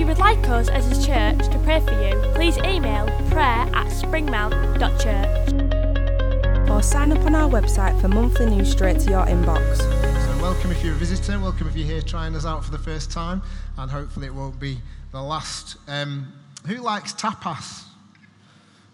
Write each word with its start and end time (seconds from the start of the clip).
If 0.00 0.04
you 0.04 0.14
would 0.14 0.18
like 0.18 0.48
us 0.48 0.70
as 0.70 0.86
a 0.86 1.06
church 1.06 1.50
to 1.50 1.58
pray 1.58 1.78
for 1.80 1.92
you, 1.92 2.18
please 2.32 2.56
email 2.56 3.04
prayer 3.28 3.68
at 3.74 3.88
springmount.church. 3.88 6.70
or 6.70 6.82
sign 6.82 7.12
up 7.12 7.22
on 7.26 7.34
our 7.34 7.50
website 7.50 8.00
for 8.00 8.08
monthly 8.08 8.46
news 8.46 8.70
straight 8.70 8.98
to 9.00 9.10
your 9.10 9.26
inbox. 9.26 9.76
So, 9.76 10.42
welcome 10.42 10.70
if 10.70 10.82
you're 10.82 10.94
a 10.94 10.96
visitor, 10.96 11.38
welcome 11.38 11.68
if 11.68 11.76
you're 11.76 11.86
here 11.86 12.00
trying 12.00 12.34
us 12.34 12.46
out 12.46 12.64
for 12.64 12.70
the 12.70 12.78
first 12.78 13.10
time, 13.10 13.42
and 13.76 13.90
hopefully 13.90 14.26
it 14.26 14.34
won't 14.34 14.58
be 14.58 14.78
the 15.12 15.20
last. 15.20 15.76
Um, 15.86 16.32
who 16.66 16.76
likes 16.76 17.12
tapas? 17.12 17.84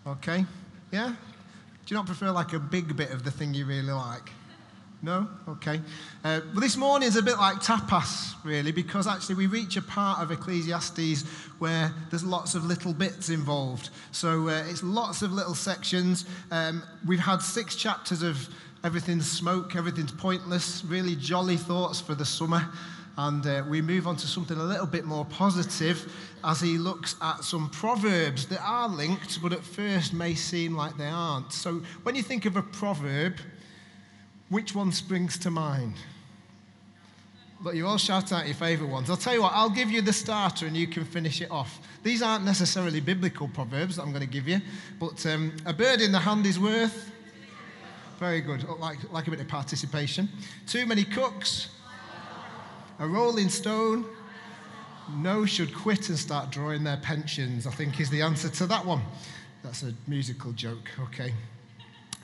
Okay, 0.08 0.44
yeah? 0.90 1.10
Do 1.10 1.14
you 1.86 1.94
not 1.94 2.06
prefer 2.06 2.32
like 2.32 2.52
a 2.52 2.58
big 2.58 2.96
bit 2.96 3.12
of 3.12 3.22
the 3.22 3.30
thing 3.30 3.54
you 3.54 3.64
really 3.64 3.92
like? 3.92 4.32
No? 5.02 5.28
Okay. 5.46 5.80
Uh, 6.24 6.40
well, 6.52 6.60
this 6.60 6.76
morning 6.76 7.06
is 7.06 7.16
a 7.16 7.22
bit 7.22 7.36
like 7.36 7.56
tapas, 7.56 8.34
really, 8.44 8.72
because 8.72 9.06
actually 9.06 9.34
we 9.34 9.46
reach 9.46 9.76
a 9.76 9.82
part 9.82 10.20
of 10.20 10.30
Ecclesiastes 10.30 11.22
where 11.58 11.92
there's 12.10 12.24
lots 12.24 12.54
of 12.54 12.64
little 12.64 12.94
bits 12.94 13.28
involved. 13.28 13.90
So 14.10 14.48
uh, 14.48 14.64
it's 14.66 14.82
lots 14.82 15.22
of 15.22 15.32
little 15.32 15.54
sections. 15.54 16.24
Um, 16.50 16.82
we've 17.06 17.20
had 17.20 17.42
six 17.42 17.76
chapters 17.76 18.22
of 18.22 18.48
everything's 18.84 19.30
smoke, 19.30 19.76
everything's 19.76 20.12
pointless, 20.12 20.82
really 20.84 21.14
jolly 21.14 21.56
thoughts 21.58 22.00
for 22.00 22.14
the 22.14 22.24
summer. 22.24 22.66
And 23.18 23.46
uh, 23.46 23.64
we 23.68 23.80
move 23.80 24.06
on 24.06 24.16
to 24.16 24.26
something 24.26 24.58
a 24.58 24.64
little 24.64 24.86
bit 24.86 25.04
more 25.04 25.24
positive 25.24 26.12
as 26.44 26.60
he 26.60 26.78
looks 26.78 27.16
at 27.22 27.44
some 27.44 27.70
proverbs 27.70 28.46
that 28.46 28.60
are 28.62 28.88
linked, 28.88 29.40
but 29.42 29.52
at 29.52 29.64
first 29.64 30.12
may 30.12 30.34
seem 30.34 30.74
like 30.74 30.96
they 30.96 31.08
aren't. 31.08 31.52
So 31.52 31.82
when 32.02 32.14
you 32.14 32.22
think 32.22 32.44
of 32.44 32.56
a 32.56 32.62
proverb, 32.62 33.36
which 34.48 34.74
one 34.74 34.92
springs 34.92 35.38
to 35.38 35.50
mind? 35.50 35.94
Look, 37.62 37.74
you 37.74 37.86
all 37.86 37.96
shout 37.96 38.32
out 38.32 38.46
your 38.46 38.54
favourite 38.54 38.90
ones. 38.90 39.08
I'll 39.08 39.16
tell 39.16 39.32
you 39.32 39.42
what, 39.42 39.52
I'll 39.54 39.70
give 39.70 39.90
you 39.90 40.02
the 40.02 40.12
starter 40.12 40.66
and 40.66 40.76
you 40.76 40.86
can 40.86 41.04
finish 41.04 41.40
it 41.40 41.50
off. 41.50 41.80
These 42.02 42.22
aren't 42.22 42.44
necessarily 42.44 43.00
biblical 43.00 43.48
proverbs 43.48 43.96
that 43.96 44.02
I'm 44.02 44.10
going 44.10 44.20
to 44.20 44.28
give 44.28 44.46
you, 44.46 44.60
but 45.00 45.24
um, 45.26 45.56
a 45.64 45.72
bird 45.72 46.00
in 46.00 46.12
the 46.12 46.18
hand 46.18 46.44
is 46.46 46.60
worth. 46.60 47.10
Very 48.18 48.40
good. 48.40 48.66
Like, 48.78 48.98
like 49.12 49.26
a 49.26 49.30
bit 49.30 49.40
of 49.40 49.48
participation. 49.48 50.28
Too 50.66 50.86
many 50.86 51.04
cooks. 51.04 51.68
A 52.98 53.06
rolling 53.06 53.48
stone. 53.48 54.06
No 55.16 55.46
should 55.46 55.74
quit 55.74 56.08
and 56.08 56.18
start 56.18 56.50
drawing 56.50 56.82
their 56.82 56.96
pensions, 56.98 57.66
I 57.66 57.70
think 57.70 58.00
is 58.00 58.10
the 58.10 58.22
answer 58.22 58.48
to 58.48 58.66
that 58.66 58.84
one. 58.84 59.02
That's 59.62 59.82
a 59.82 59.92
musical 60.06 60.52
joke, 60.52 60.90
okay. 61.00 61.32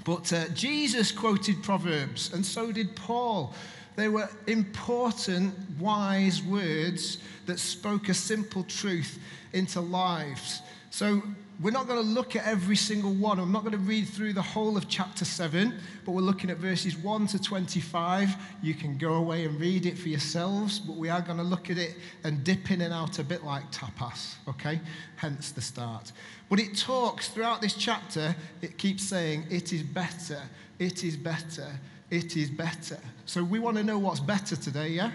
But 0.04 0.32
uh, 0.32 0.48
Jesus 0.48 1.12
quoted 1.12 1.62
Proverbs, 1.62 2.32
and 2.32 2.44
so 2.44 2.72
did 2.72 2.96
Paul. 2.96 3.54
They 3.94 4.08
were 4.08 4.28
important, 4.46 5.54
wise 5.78 6.42
words 6.42 7.18
that 7.46 7.58
spoke 7.58 8.08
a 8.08 8.14
simple 8.14 8.64
truth 8.64 9.18
into 9.52 9.80
lives. 9.80 10.62
So 10.90 11.22
we're 11.62 11.70
not 11.70 11.86
going 11.86 12.02
to 12.02 12.06
look 12.06 12.34
at 12.34 12.44
every 12.44 12.74
single 12.74 13.12
one. 13.12 13.38
I'm 13.38 13.52
not 13.52 13.60
going 13.60 13.72
to 13.72 13.78
read 13.78 14.08
through 14.08 14.32
the 14.32 14.42
whole 14.42 14.76
of 14.76 14.88
chapter 14.88 15.24
7, 15.24 15.72
but 16.04 16.10
we're 16.10 16.20
looking 16.20 16.50
at 16.50 16.56
verses 16.56 16.96
1 16.96 17.28
to 17.28 17.40
25. 17.40 18.34
You 18.62 18.74
can 18.74 18.98
go 18.98 19.14
away 19.14 19.44
and 19.44 19.60
read 19.60 19.86
it 19.86 19.96
for 19.96 20.08
yourselves, 20.08 20.80
but 20.80 20.96
we 20.96 21.08
are 21.08 21.20
going 21.20 21.38
to 21.38 21.44
look 21.44 21.70
at 21.70 21.78
it 21.78 21.94
and 22.24 22.42
dip 22.42 22.72
in 22.72 22.80
and 22.80 22.92
out 22.92 23.20
a 23.20 23.24
bit 23.24 23.44
like 23.44 23.70
tapas, 23.70 24.34
okay? 24.48 24.80
Hence 25.14 25.52
the 25.52 25.60
start. 25.60 26.10
But 26.48 26.58
it 26.58 26.76
talks 26.76 27.28
throughout 27.28 27.60
this 27.60 27.74
chapter, 27.74 28.34
it 28.60 28.76
keeps 28.76 29.04
saying, 29.04 29.44
it 29.48 29.72
is 29.72 29.84
better, 29.84 30.40
it 30.80 31.04
is 31.04 31.16
better, 31.16 31.68
it 32.10 32.36
is 32.36 32.50
better. 32.50 32.98
So 33.24 33.44
we 33.44 33.60
want 33.60 33.76
to 33.76 33.84
know 33.84 33.98
what's 33.98 34.20
better 34.20 34.56
today, 34.56 34.88
yeah? 34.88 35.12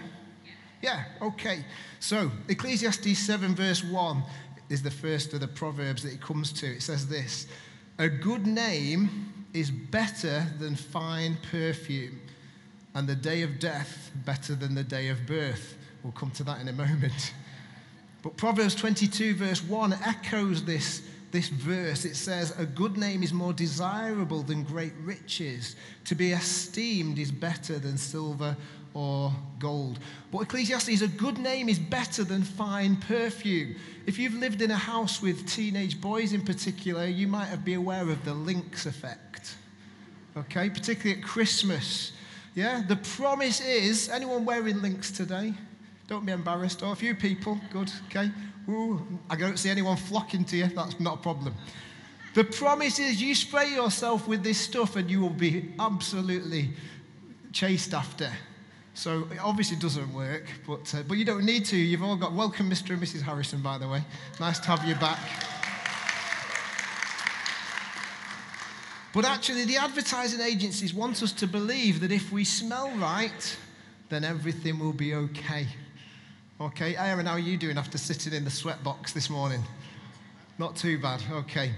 Yeah, 0.80 1.04
okay. 1.20 1.64
So, 1.98 2.30
Ecclesiastes 2.48 3.18
7, 3.18 3.54
verse 3.54 3.82
1 3.82 4.22
is 4.68 4.82
the 4.82 4.90
first 4.90 5.32
of 5.32 5.40
the 5.40 5.48
proverbs 5.48 6.02
that 6.02 6.12
it 6.12 6.20
comes 6.20 6.52
to. 6.52 6.66
It 6.66 6.82
says 6.82 7.08
this 7.08 7.46
A 7.98 8.08
good 8.08 8.46
name 8.46 9.32
is 9.54 9.70
better 9.70 10.46
than 10.58 10.76
fine 10.76 11.38
perfume, 11.50 12.20
and 12.94 13.08
the 13.08 13.14
day 13.14 13.42
of 13.42 13.58
death 13.58 14.10
better 14.24 14.54
than 14.54 14.74
the 14.74 14.84
day 14.84 15.08
of 15.08 15.26
birth. 15.26 15.76
We'll 16.02 16.12
come 16.12 16.30
to 16.32 16.44
that 16.44 16.60
in 16.60 16.68
a 16.68 16.72
moment. 16.72 17.32
But 18.22 18.36
Proverbs 18.36 18.74
22, 18.74 19.34
verse 19.36 19.62
1, 19.62 19.92
echoes 20.04 20.64
this, 20.64 21.02
this 21.30 21.48
verse. 21.48 22.04
It 22.04 22.16
says, 22.16 22.52
A 22.58 22.66
good 22.66 22.96
name 22.96 23.22
is 23.22 23.32
more 23.32 23.52
desirable 23.52 24.42
than 24.42 24.64
great 24.64 24.92
riches. 25.02 25.76
To 26.06 26.14
be 26.14 26.32
esteemed 26.32 27.18
is 27.18 27.30
better 27.30 27.78
than 27.78 27.96
silver 27.96 28.56
or 28.94 29.32
gold. 29.58 29.98
But 30.32 30.42
Ecclesiastes, 30.42 31.02
a 31.02 31.08
good 31.08 31.38
name 31.38 31.68
is 31.68 31.78
better 31.78 32.24
than 32.24 32.42
fine 32.42 32.96
perfume. 32.96 33.76
If 34.06 34.18
you've 34.18 34.34
lived 34.34 34.62
in 34.62 34.70
a 34.70 34.76
house 34.76 35.20
with 35.20 35.46
teenage 35.46 36.00
boys 36.00 36.32
in 36.32 36.42
particular, 36.42 37.06
you 37.06 37.26
might 37.26 37.46
have 37.46 37.64
been 37.64 37.78
aware 37.78 38.08
of 38.08 38.24
the 38.24 38.34
Lynx 38.34 38.86
effect. 38.86 39.56
Okay, 40.36 40.70
particularly 40.70 41.20
at 41.20 41.26
Christmas. 41.26 42.12
Yeah, 42.54 42.82
the 42.86 42.96
promise 42.96 43.60
is 43.60 44.08
anyone 44.08 44.44
wearing 44.44 44.82
Lynx 44.82 45.10
today? 45.10 45.54
Don't 46.06 46.24
be 46.24 46.32
embarrassed. 46.32 46.82
Oh, 46.82 46.92
a 46.92 46.96
few 46.96 47.14
people. 47.14 47.60
Good. 47.70 47.92
Okay. 48.06 48.30
Ooh, 48.68 49.06
I 49.30 49.36
don't 49.36 49.58
see 49.58 49.70
anyone 49.70 49.96
flocking 49.96 50.44
to 50.46 50.56
you. 50.56 50.66
That's 50.66 50.98
not 50.98 51.14
a 51.18 51.22
problem. 51.22 51.54
The 52.34 52.44
promise 52.44 52.98
is 52.98 53.20
you 53.20 53.34
spray 53.34 53.70
yourself 53.70 54.28
with 54.28 54.42
this 54.42 54.58
stuff 54.58 54.96
and 54.96 55.10
you 55.10 55.20
will 55.20 55.30
be 55.30 55.72
absolutely 55.78 56.70
chased 57.52 57.94
after. 57.94 58.30
So 58.98 59.28
it 59.30 59.38
obviously 59.38 59.76
doesn't 59.76 60.12
work, 60.12 60.42
but, 60.66 60.92
uh, 60.92 61.04
but 61.06 61.18
you 61.18 61.24
don't 61.24 61.44
need 61.44 61.64
to. 61.66 61.76
You've 61.76 62.02
all 62.02 62.16
got 62.16 62.32
welcome, 62.32 62.68
Mr. 62.68 62.94
and 62.94 63.00
Mrs. 63.00 63.22
Harrison, 63.22 63.62
by 63.62 63.78
the 63.78 63.86
way. 63.86 64.02
Nice 64.40 64.58
to 64.58 64.66
have 64.66 64.84
you 64.84 64.96
back. 64.96 65.20
But 69.14 69.24
actually, 69.24 69.66
the 69.66 69.76
advertising 69.76 70.40
agencies 70.40 70.92
want 70.92 71.22
us 71.22 71.30
to 71.34 71.46
believe 71.46 72.00
that 72.00 72.10
if 72.10 72.32
we 72.32 72.42
smell 72.44 72.90
right, 72.96 73.56
then 74.08 74.24
everything 74.24 74.80
will 74.80 74.92
be 74.92 75.14
okay. 75.14 75.68
Okay, 76.60 76.96
Aaron, 76.96 77.26
how 77.26 77.34
are 77.34 77.38
you 77.38 77.56
doing 77.56 77.78
after 77.78 77.98
sitting 77.98 78.32
in 78.32 78.44
the 78.44 78.50
sweat 78.50 78.82
box 78.82 79.12
this 79.12 79.30
morning? 79.30 79.62
Not 80.58 80.74
too 80.74 80.98
bad, 80.98 81.22
okay. 81.30 81.70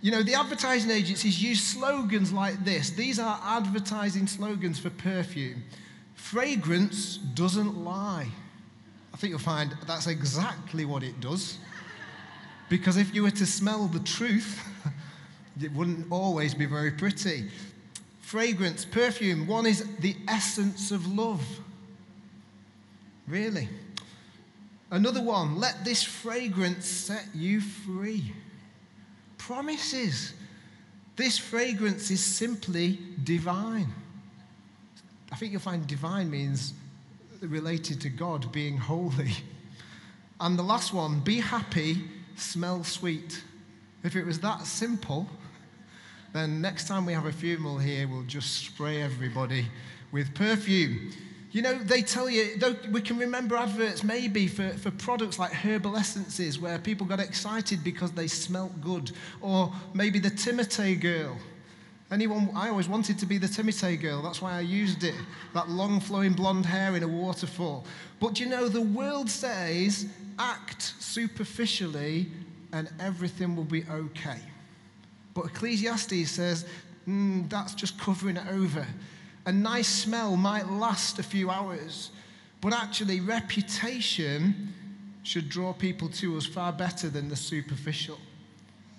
You 0.00 0.10
know, 0.10 0.24
the 0.24 0.34
advertising 0.34 0.90
agencies 0.90 1.40
use 1.40 1.62
slogans 1.62 2.32
like 2.32 2.64
this. 2.64 2.90
These 2.90 3.20
are 3.20 3.38
advertising 3.44 4.26
slogans 4.26 4.80
for 4.80 4.90
perfume. 4.90 5.62
Fragrance 6.30 7.16
doesn't 7.16 7.82
lie. 7.86 8.28
I 9.14 9.16
think 9.16 9.30
you'll 9.30 9.38
find 9.38 9.74
that's 9.86 10.06
exactly 10.06 10.84
what 10.84 11.02
it 11.02 11.18
does. 11.20 11.56
Because 12.68 12.98
if 12.98 13.14
you 13.14 13.22
were 13.22 13.30
to 13.30 13.46
smell 13.46 13.86
the 13.86 14.00
truth, 14.00 14.62
it 15.62 15.72
wouldn't 15.72 16.06
always 16.12 16.52
be 16.52 16.66
very 16.66 16.90
pretty. 16.90 17.48
Fragrance, 18.20 18.84
perfume, 18.84 19.46
one 19.46 19.64
is 19.64 19.88
the 20.00 20.14
essence 20.28 20.90
of 20.90 21.06
love. 21.06 21.42
Really? 23.26 23.66
Another 24.90 25.22
one, 25.22 25.58
let 25.58 25.82
this 25.82 26.02
fragrance 26.02 26.86
set 26.86 27.24
you 27.34 27.62
free. 27.62 28.34
Promises. 29.38 30.34
This 31.16 31.38
fragrance 31.38 32.10
is 32.10 32.22
simply 32.22 32.98
divine. 33.24 33.94
I 35.30 35.36
think 35.36 35.52
you'll 35.52 35.60
find 35.60 35.86
divine 35.86 36.30
means 36.30 36.72
related 37.40 38.00
to 38.02 38.08
God 38.08 38.50
being 38.52 38.76
holy. 38.76 39.32
And 40.40 40.58
the 40.58 40.62
last 40.62 40.92
one, 40.92 41.20
be 41.20 41.40
happy, 41.40 42.04
smell 42.36 42.84
sweet. 42.84 43.42
If 44.04 44.14
it 44.16 44.24
was 44.24 44.38
that 44.40 44.66
simple, 44.66 45.28
then 46.32 46.60
next 46.60 46.86
time 46.86 47.06
we 47.06 47.12
have 47.12 47.26
a 47.26 47.32
funeral 47.32 47.78
here, 47.78 48.06
we'll 48.06 48.22
just 48.22 48.66
spray 48.66 49.02
everybody 49.02 49.66
with 50.12 50.34
perfume. 50.34 51.12
You 51.50 51.62
know, 51.62 51.78
they 51.78 52.02
tell 52.02 52.28
you, 52.28 52.58
though 52.58 52.76
we 52.90 53.00
can 53.00 53.18
remember 53.18 53.56
adverts 53.56 54.04
maybe 54.04 54.46
for, 54.46 54.68
for 54.70 54.90
products 54.90 55.38
like 55.38 55.52
herbal 55.52 55.96
essences 55.96 56.58
where 56.58 56.78
people 56.78 57.06
got 57.06 57.20
excited 57.20 57.82
because 57.82 58.12
they 58.12 58.28
smelt 58.28 58.80
good, 58.82 59.10
or 59.40 59.72
maybe 59.94 60.18
the 60.18 60.30
Timotei 60.30 61.00
girl. 61.00 61.36
Anyone, 62.10 62.50
I 62.54 62.70
always 62.70 62.88
wanted 62.88 63.18
to 63.18 63.26
be 63.26 63.36
the 63.36 63.46
Timotei 63.46 64.00
girl. 64.00 64.22
That's 64.22 64.40
why 64.40 64.56
I 64.56 64.60
used 64.60 65.04
it. 65.04 65.14
That 65.52 65.68
long 65.68 66.00
flowing 66.00 66.32
blonde 66.32 66.64
hair 66.64 66.96
in 66.96 67.02
a 67.02 67.08
waterfall. 67.08 67.84
But 68.18 68.40
you 68.40 68.46
know, 68.46 68.68
the 68.68 68.80
world 68.80 69.28
says 69.28 70.06
act 70.38 70.94
superficially 70.98 72.28
and 72.72 72.90
everything 72.98 73.54
will 73.54 73.64
be 73.64 73.84
okay. 73.90 74.38
But 75.34 75.46
Ecclesiastes 75.46 76.30
says 76.30 76.64
mm, 77.06 77.48
that's 77.50 77.74
just 77.74 77.98
covering 77.98 78.36
it 78.36 78.46
over. 78.50 78.86
A 79.46 79.52
nice 79.52 79.88
smell 79.88 80.36
might 80.36 80.68
last 80.68 81.18
a 81.18 81.22
few 81.22 81.50
hours, 81.50 82.10
but 82.60 82.72
actually, 82.72 83.20
reputation 83.20 84.74
should 85.22 85.48
draw 85.48 85.72
people 85.72 86.08
to 86.08 86.36
us 86.36 86.44
far 86.44 86.72
better 86.72 87.08
than 87.08 87.28
the 87.28 87.36
superficial. 87.36 88.18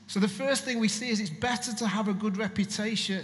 So, 0.10 0.20
the 0.20 0.28
first 0.28 0.64
thing 0.64 0.80
we 0.80 0.88
see 0.88 1.10
is 1.10 1.20
it's 1.20 1.30
better 1.30 1.72
to 1.72 1.88
have 1.88 2.08
a 2.08 2.14
good 2.14 2.36
reputation 2.36 3.24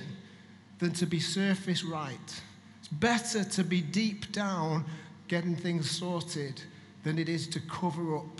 than 0.77 0.91
to 0.91 1.07
be 1.07 1.19
surface 1.19 1.83
right. 1.83 2.41
It's 2.79 2.89
better 2.89 3.43
to 3.43 3.63
be 3.63 3.81
deep 3.81 4.31
down 4.31 4.85
getting 5.27 5.55
things 5.55 5.89
sorted 5.89 6.61
than 7.03 7.17
it 7.17 7.27
is 7.27 7.47
to 7.47 7.59
cover 7.61 8.15
up 8.15 8.39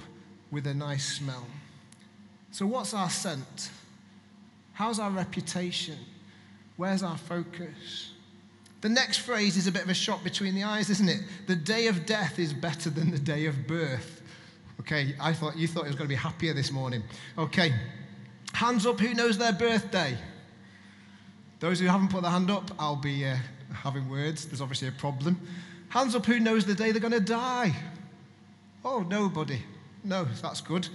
with 0.52 0.68
a 0.68 0.76
nice 0.76 1.18
smell. 1.18 1.48
So, 2.52 2.68
what's 2.68 2.94
our 2.94 3.10
scent? 3.10 3.72
How's 4.74 5.00
our 5.00 5.10
reputation? 5.10 5.98
Where's 6.78 7.02
our 7.02 7.18
focus? 7.18 8.12
The 8.82 8.90
next 8.90 9.18
phrase 9.18 9.58
is 9.58 9.66
a 9.66 9.72
bit 9.72 9.82
of 9.82 9.90
a 9.90 9.96
shot 9.96 10.24
between 10.24 10.54
the 10.54 10.66
eyes, 10.66 10.92
isn't 10.92 11.10
it? 11.10 11.22
The 11.48 11.56
day 11.56 11.88
of 11.88 12.06
death 12.06 12.38
is 12.38 12.54
better 12.54 12.92
than 12.92 13.10
the 13.10 13.18
day 13.18 13.48
of 13.48 13.66
birth. 13.66 14.22
Okay, 14.82 15.16
I 15.20 15.34
thought 15.34 15.58
you 15.58 15.68
thought 15.68 15.86
it 15.86 15.88
was 15.88 15.96
going 15.96 16.08
to 16.08 16.16
be 16.16 16.22
happier 16.22 16.54
this 16.54 16.72
morning. 16.72 17.02
Okay, 17.40 17.74
hands 18.56 18.86
up 18.86 19.00
who 19.00 19.14
knows 19.14 19.38
their 19.38 19.54
birthday? 19.54 20.18
Those 21.60 21.80
who 21.80 21.88
haven't 21.88 22.10
put 22.10 22.22
their 22.22 22.32
hand 22.32 22.50
up, 22.50 22.72
I'll 22.80 22.96
be 22.96 23.26
uh, 23.26 23.36
having 23.72 24.10
words. 24.10 24.46
There's 24.46 24.62
obviously 24.62 24.88
a 24.88 24.94
problem. 24.94 25.40
Hands 25.90 26.14
up 26.16 26.26
who 26.26 26.40
knows 26.40 26.66
the 26.66 26.76
day 26.76 26.92
they're 26.92 27.02
going 27.02 27.14
to 27.14 27.20
die? 27.20 27.74
Oh, 28.84 29.06
nobody. 29.08 29.60
No, 30.04 30.26
that's 30.42 30.62
good. 30.62 30.88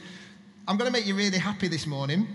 I'm 0.69 0.77
going 0.77 0.87
to 0.87 0.93
make 0.93 1.07
you 1.07 1.15
really 1.15 1.39
happy 1.39 1.69
this 1.69 1.87
morning. 1.87 2.27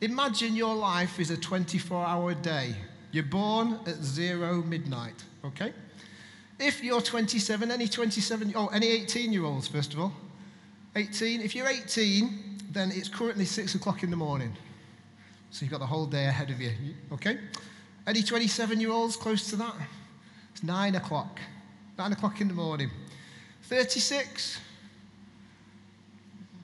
Imagine 0.00 0.54
your 0.54 0.74
life 0.74 1.18
is 1.18 1.30
a 1.30 1.36
24 1.36 2.04
hour 2.04 2.34
day. 2.34 2.74
You're 3.10 3.24
born 3.24 3.78
at 3.86 3.96
zero 3.96 4.62
midnight, 4.62 5.24
okay? 5.44 5.72
If 6.58 6.84
you're 6.84 7.00
27, 7.00 7.70
any 7.70 7.88
27, 7.88 8.52
oh, 8.56 8.68
any 8.68 8.88
18 8.88 9.32
year 9.32 9.44
olds, 9.44 9.66
first 9.66 9.92
of 9.92 10.00
all? 10.00 10.12
18. 10.96 11.40
If 11.40 11.54
you're 11.54 11.66
18, 11.66 12.53
then 12.74 12.90
it's 12.92 13.08
currently 13.08 13.44
6 13.44 13.74
o'clock 13.76 14.02
in 14.02 14.10
the 14.10 14.16
morning. 14.16 14.54
So 15.50 15.62
you've 15.62 15.70
got 15.70 15.80
the 15.80 15.86
whole 15.86 16.06
day 16.06 16.26
ahead 16.26 16.50
of 16.50 16.60
you, 16.60 16.72
okay? 17.12 17.38
Any 18.06 18.22
27 18.22 18.80
year 18.80 18.90
olds 18.90 19.16
close 19.16 19.48
to 19.50 19.56
that? 19.56 19.74
It's 20.52 20.62
9 20.62 20.96
o'clock. 20.96 21.38
9 21.96 22.12
o'clock 22.12 22.40
in 22.40 22.48
the 22.48 22.54
morning. 22.54 22.90
36. 23.62 24.60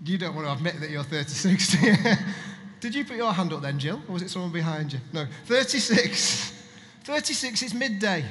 You 0.05 0.19
don't 0.19 0.35
want 0.35 0.47
to 0.47 0.53
admit 0.53 0.81
that 0.81 0.91
you're 0.91 1.05
36, 1.05 1.73
do 1.73 1.87
you? 1.87 1.97
Did 2.81 2.95
you 2.95 3.05
put 3.05 3.17
your 3.17 3.33
hand 3.33 3.53
up 3.53 3.61
then, 3.61 3.79
Jill? 3.79 4.03
Or 4.09 4.15
was 4.15 4.23
it 4.23 4.31
someone 4.31 4.53
behind 4.53 4.93
you? 4.93 5.01
No. 5.12 5.27
36. 5.45 6.53
36 7.05 7.62
is 7.62 7.75
midday. 7.75 8.25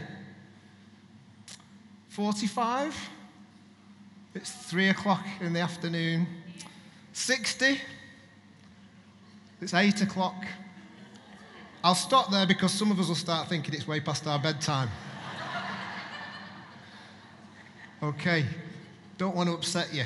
45. 2.10 3.10
It's 4.34 4.52
3 4.52 4.90
o'clock 4.90 5.24
in 5.40 5.54
the 5.54 5.60
afternoon. 5.60 6.28
60. 7.20 7.80
It's 9.62 9.74
8 9.74 10.02
o'clock. 10.02 10.46
I'll 11.84 11.94
stop 11.94 12.32
there 12.32 12.48
because 12.48 12.72
some 12.72 12.92
of 12.92 13.00
us 13.00 13.10
will 13.10 13.16
start 13.16 13.50
thinking 13.50 13.74
it's 13.74 13.88
way 13.88 14.00
past 14.00 14.26
our 14.26 14.40
bedtime. 14.40 14.90
Okay, 18.02 18.46
don't 19.18 19.36
want 19.36 19.50
to 19.50 19.54
upset 19.54 19.94
you. 19.94 20.06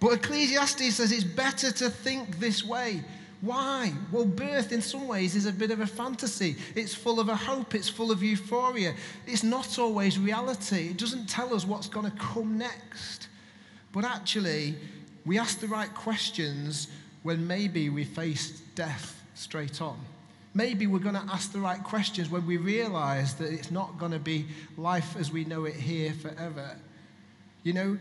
But 0.00 0.12
Ecclesiastes 0.12 0.94
says 0.94 1.12
it's 1.12 1.24
better 1.24 1.72
to 1.72 1.88
think 1.88 2.38
this 2.38 2.62
way. 2.62 3.02
Why? 3.40 3.92
Well, 4.12 4.26
birth 4.26 4.70
in 4.72 4.82
some 4.82 5.08
ways 5.08 5.34
is 5.34 5.46
a 5.46 5.52
bit 5.52 5.70
of 5.70 5.80
a 5.80 5.86
fantasy. 5.86 6.56
It's 6.74 6.94
full 6.94 7.20
of 7.20 7.30
a 7.30 7.36
hope, 7.36 7.74
it's 7.74 7.88
full 7.88 8.12
of 8.12 8.22
euphoria. 8.22 8.94
It's 9.26 9.42
not 9.42 9.78
always 9.78 10.18
reality. 10.18 10.88
It 10.88 10.98
doesn't 10.98 11.26
tell 11.28 11.54
us 11.54 11.66
what's 11.66 11.88
going 11.88 12.10
to 12.10 12.16
come 12.18 12.58
next. 12.58 13.28
But 13.92 14.04
actually, 14.04 14.76
we 15.26 15.38
ask 15.38 15.60
the 15.60 15.68
right 15.68 15.92
questions 15.94 16.88
when 17.22 17.46
maybe 17.46 17.90
we 17.90 18.04
face 18.04 18.60
death 18.74 19.22
straight 19.34 19.80
on. 19.82 19.98
Maybe 20.54 20.86
we're 20.86 20.98
going 20.98 21.14
to 21.14 21.32
ask 21.32 21.52
the 21.52 21.60
right 21.60 21.82
questions 21.82 22.30
when 22.30 22.46
we 22.46 22.56
realize 22.56 23.34
that 23.34 23.52
it's 23.52 23.70
not 23.70 23.98
going 23.98 24.12
to 24.12 24.18
be 24.18 24.46
life 24.76 25.16
as 25.16 25.30
we 25.30 25.44
know 25.44 25.64
it 25.66 25.74
here 25.74 26.12
forever. 26.12 26.76
You 27.62 27.72
know, 27.74 27.98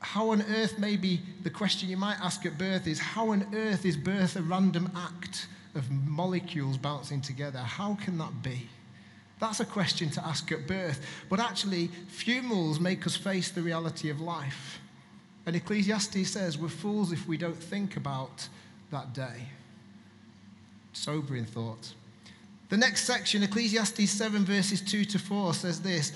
how 0.00 0.30
on 0.30 0.42
earth, 0.42 0.78
maybe 0.78 1.20
the 1.42 1.50
question 1.50 1.88
you 1.88 1.96
might 1.96 2.20
ask 2.20 2.44
at 2.46 2.58
birth 2.58 2.86
is 2.86 2.98
how 2.98 3.30
on 3.30 3.46
earth 3.54 3.84
is 3.84 3.96
birth 3.96 4.36
a 4.36 4.42
random 4.42 4.90
act 4.96 5.46
of 5.74 5.90
molecules 5.90 6.76
bouncing 6.76 7.20
together? 7.20 7.58
How 7.58 7.94
can 7.94 8.18
that 8.18 8.42
be? 8.42 8.68
That's 9.40 9.60
a 9.60 9.64
question 9.64 10.10
to 10.10 10.26
ask 10.26 10.52
at 10.52 10.66
birth. 10.66 11.04
But 11.28 11.40
actually, 11.40 11.88
funerals 12.08 12.78
make 12.78 13.06
us 13.06 13.16
face 13.16 13.50
the 13.50 13.62
reality 13.62 14.10
of 14.10 14.20
life. 14.20 14.80
And 15.46 15.56
Ecclesiastes 15.56 16.28
says 16.28 16.58
we're 16.58 16.68
fools 16.68 17.12
if 17.12 17.26
we 17.26 17.36
don't 17.36 17.56
think 17.56 17.96
about 17.96 18.48
that 18.90 19.12
day. 19.14 19.48
Sobering 20.92 21.44
thought. 21.44 21.94
The 22.68 22.76
next 22.76 23.04
section, 23.04 23.42
Ecclesiastes 23.42 24.10
7, 24.10 24.44
verses 24.44 24.80
2 24.80 25.04
to 25.06 25.18
4, 25.18 25.54
says 25.54 25.80
this 25.80 26.12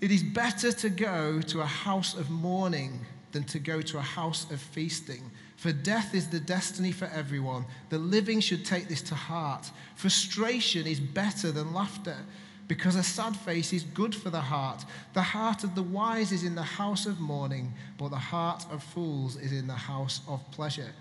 it 0.00 0.10
is 0.10 0.22
better 0.22 0.70
to 0.70 0.90
go 0.90 1.40
to 1.40 1.60
a 1.62 1.66
house 1.66 2.14
of 2.14 2.28
mourning 2.28 3.00
than 3.32 3.44
to 3.44 3.58
go 3.58 3.80
to 3.80 3.98
a 3.98 4.02
house 4.02 4.50
of 4.50 4.60
feasting. 4.60 5.30
For 5.56 5.72
death 5.72 6.14
is 6.14 6.28
the 6.28 6.40
destiny 6.40 6.92
for 6.92 7.06
everyone. 7.06 7.64
The 7.88 7.98
living 7.98 8.40
should 8.40 8.64
take 8.64 8.88
this 8.88 9.02
to 9.02 9.14
heart. 9.14 9.70
Frustration 9.96 10.86
is 10.86 11.00
better 11.00 11.50
than 11.50 11.72
laughter 11.72 12.18
because 12.66 12.96
a 12.96 13.02
sad 13.02 13.36
face 13.36 13.72
is 13.72 13.84
good 13.84 14.14
for 14.14 14.30
the 14.30 14.40
heart. 14.40 14.84
The 15.12 15.22
heart 15.22 15.64
of 15.64 15.74
the 15.74 15.82
wise 15.82 16.32
is 16.32 16.44
in 16.44 16.54
the 16.54 16.62
house 16.62 17.06
of 17.06 17.20
mourning, 17.20 17.72
but 17.98 18.10
the 18.10 18.16
heart 18.16 18.64
of 18.70 18.82
fools 18.82 19.36
is 19.36 19.52
in 19.52 19.66
the 19.66 19.74
house 19.74 20.20
of 20.26 20.40
pleasure. 20.50 20.92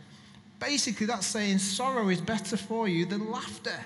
Basically, 0.60 1.06
that's 1.06 1.26
saying 1.26 1.60
sorrow 1.60 2.10
is 2.10 2.22
better 2.22 2.58
for 2.58 2.88
you 2.88 3.06
than 3.06 3.32
laughter. 3.32 3.80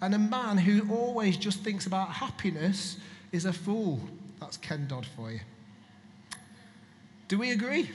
And 0.00 0.14
a 0.14 0.18
man 0.18 0.58
who 0.58 0.90
always 0.92 1.36
just 1.36 1.60
thinks 1.60 1.86
about 1.86 2.08
happiness 2.10 2.98
is 3.30 3.44
a 3.44 3.52
fool. 3.52 4.00
That's 4.40 4.56
Ken 4.56 4.86
Dodd 4.86 5.06
for 5.06 5.30
you. 5.30 5.40
Do 7.28 7.38
we 7.38 7.52
agree? 7.52 7.90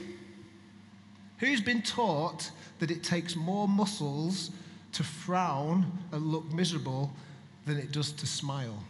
Who's 1.38 1.60
been 1.60 1.82
taught 1.82 2.50
that 2.80 2.90
it 2.90 3.04
takes 3.04 3.36
more 3.36 3.68
muscles 3.68 4.50
to 4.92 5.04
frown 5.04 5.86
and 6.10 6.26
look 6.26 6.52
miserable 6.52 7.12
than 7.68 7.78
it 7.78 7.92
does 7.92 8.10
to 8.12 8.26
smile? 8.26 8.82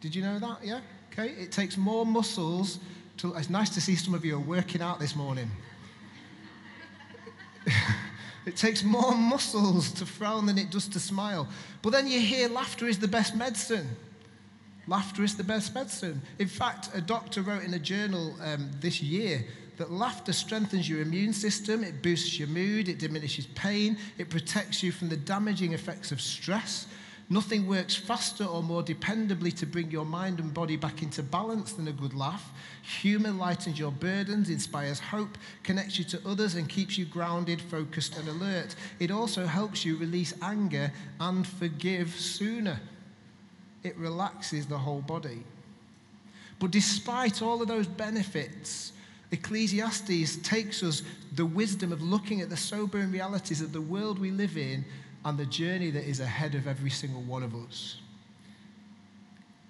Did 0.00 0.14
you 0.14 0.22
know 0.22 0.38
that? 0.38 0.64
Yeah? 0.64 0.80
Okay. 1.12 1.28
It 1.32 1.52
takes 1.52 1.76
more 1.76 2.06
muscles 2.06 2.78
to. 3.18 3.34
It's 3.34 3.50
nice 3.50 3.68
to 3.70 3.80
see 3.80 3.96
some 3.96 4.14
of 4.14 4.24
you 4.24 4.36
are 4.36 4.40
working 4.40 4.80
out 4.80 4.98
this 4.98 5.14
morning. 5.14 5.50
it 8.46 8.56
takes 8.56 8.82
more 8.82 9.14
muscles 9.14 9.92
to 9.92 10.06
frown 10.06 10.46
than 10.46 10.56
it 10.58 10.70
does 10.70 10.88
to 10.88 10.98
smile. 10.98 11.46
But 11.82 11.90
then 11.90 12.08
you 12.08 12.20
hear 12.20 12.48
laughter 12.48 12.86
is 12.86 12.98
the 12.98 13.08
best 13.08 13.36
medicine. 13.36 13.88
Laughter 14.86 15.22
is 15.22 15.36
the 15.36 15.44
best 15.44 15.74
medicine. 15.74 16.20
In 16.38 16.48
fact, 16.48 16.90
a 16.94 17.00
doctor 17.00 17.42
wrote 17.42 17.62
in 17.62 17.74
a 17.74 17.78
journal 17.78 18.34
um, 18.42 18.70
this 18.80 19.00
year 19.00 19.44
that 19.76 19.92
laughter 19.92 20.32
strengthens 20.32 20.88
your 20.88 21.00
immune 21.00 21.32
system, 21.32 21.84
it 21.84 22.02
boosts 22.02 22.38
your 22.38 22.48
mood, 22.48 22.88
it 22.88 22.98
diminishes 22.98 23.46
pain, 23.54 23.96
it 24.18 24.28
protects 24.28 24.82
you 24.82 24.92
from 24.92 25.08
the 25.08 25.16
damaging 25.16 25.72
effects 25.72 26.12
of 26.12 26.20
stress. 26.20 26.86
Nothing 27.32 27.66
works 27.66 27.94
faster 27.94 28.44
or 28.44 28.62
more 28.62 28.82
dependably 28.82 29.56
to 29.56 29.64
bring 29.64 29.90
your 29.90 30.04
mind 30.04 30.38
and 30.38 30.52
body 30.52 30.76
back 30.76 31.02
into 31.02 31.22
balance 31.22 31.72
than 31.72 31.88
a 31.88 31.92
good 31.92 32.12
laugh. 32.12 32.52
Humor 33.00 33.30
lightens 33.30 33.78
your 33.78 33.90
burdens, 33.90 34.50
inspires 34.50 35.00
hope, 35.00 35.38
connects 35.62 35.98
you 35.98 36.04
to 36.04 36.20
others, 36.28 36.56
and 36.56 36.68
keeps 36.68 36.98
you 36.98 37.06
grounded, 37.06 37.62
focused, 37.62 38.18
and 38.18 38.28
alert. 38.28 38.74
It 39.00 39.10
also 39.10 39.46
helps 39.46 39.82
you 39.82 39.96
release 39.96 40.34
anger 40.42 40.92
and 41.20 41.46
forgive 41.46 42.10
sooner 42.10 42.78
it 43.82 43.96
relaxes 43.96 44.66
the 44.66 44.76
whole 44.76 45.00
body. 45.00 45.42
But 46.58 46.70
despite 46.70 47.40
all 47.40 47.62
of 47.62 47.68
those 47.68 47.86
benefits, 47.86 48.92
Ecclesiastes 49.30 50.36
takes 50.42 50.82
us 50.82 51.02
the 51.34 51.46
wisdom 51.46 51.92
of 51.92 52.02
looking 52.02 52.42
at 52.42 52.50
the 52.50 52.58
sobering 52.58 53.10
realities 53.10 53.62
of 53.62 53.72
the 53.72 53.80
world 53.80 54.18
we 54.18 54.30
live 54.30 54.58
in 54.58 54.84
and 55.24 55.38
the 55.38 55.46
journey 55.46 55.90
that 55.90 56.04
is 56.04 56.20
ahead 56.20 56.54
of 56.54 56.66
every 56.66 56.90
single 56.90 57.22
one 57.22 57.42
of 57.42 57.54
us. 57.54 57.96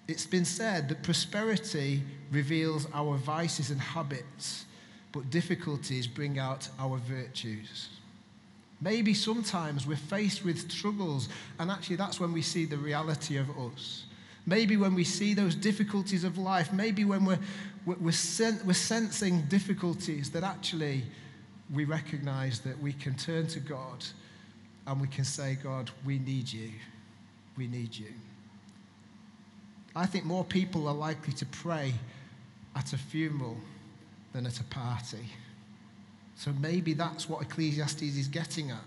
It's 0.09 0.27
been 0.27 0.45
said 0.45 0.89
that 0.89 1.03
prosperity 1.03 2.03
reveals 2.31 2.87
our 2.93 3.17
vices 3.17 3.71
and 3.71 3.81
habits, 3.81 4.65
but 5.13 5.31
difficulties 5.31 6.07
bring 6.07 6.39
out 6.39 6.69
our 6.79 6.99
virtues. 6.99 7.89
Maybe 8.81 9.15
sometimes 9.15 9.87
we're 9.87 9.97
faced 9.97 10.45
with 10.45 10.71
struggles, 10.71 11.29
and 11.59 11.71
actually 11.71 11.97
that's 11.97 12.19
when 12.19 12.33
we 12.33 12.43
see 12.43 12.65
the 12.65 12.79
reality 12.79 13.37
of 13.37 13.49
us. 13.51 14.07
Maybe 14.45 14.77
when 14.77 14.95
we 14.95 15.05
see 15.05 15.35
those 15.35 15.55
difficulties 15.55 16.25
of 16.25 16.37
life, 16.37 16.73
maybe 16.73 17.05
when 17.05 17.25
we're, 17.25 17.39
we're, 17.87 18.11
sen- 18.11 18.59
we're 18.65 18.73
sensing 18.73 19.43
difficulties 19.43 20.31
that 20.31 20.43
actually 20.43 21.05
we 21.73 21.85
recognize 21.85 22.59
that 22.61 22.77
we 22.81 22.93
can 22.93 23.15
turn 23.15 23.47
to 23.49 23.61
God 23.61 24.05
and 24.87 25.01
we 25.01 25.09
can 25.09 25.25
say, 25.25 25.57
God, 25.63 25.91
we 26.05 26.19
need 26.19 26.53
you. 26.53 26.71
We 27.57 27.67
need 27.69 27.97
you. 27.97 28.13
I 29.95 30.07
think 30.07 30.25
more 30.25 30.45
people 30.45 30.89
are 30.89 30.95
likely 30.95 31.33
to 31.35 31.47
pray 31.47 31.93
at 32.75 32.93
a 32.93 32.99
funeral 32.99 33.57
than 34.33 34.47
at 34.47 34.59
a 34.59 34.65
party. 34.65 35.27
So 36.37 36.53
maybe 36.61 36.95
that's 36.95 37.29
what 37.29 37.43
Ecclesiastes 37.43 38.03
is 38.03 38.29
getting 38.29 38.71
at. 38.71 38.81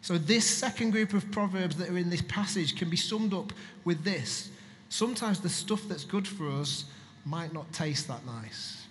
So, 0.00 0.16
this 0.16 0.46
second 0.46 0.92
group 0.92 1.12
of 1.12 1.28
proverbs 1.32 1.76
that 1.76 1.90
are 1.90 1.98
in 1.98 2.08
this 2.08 2.22
passage 2.22 2.76
can 2.76 2.88
be 2.88 2.96
summed 2.96 3.34
up 3.34 3.52
with 3.84 4.04
this. 4.04 4.48
Sometimes 4.88 5.40
the 5.40 5.48
stuff 5.48 5.82
that's 5.88 6.04
good 6.04 6.26
for 6.26 6.48
us 6.48 6.84
might 7.24 7.52
not 7.52 7.70
taste 7.72 8.06
that 8.08 8.24
nice. 8.24 8.86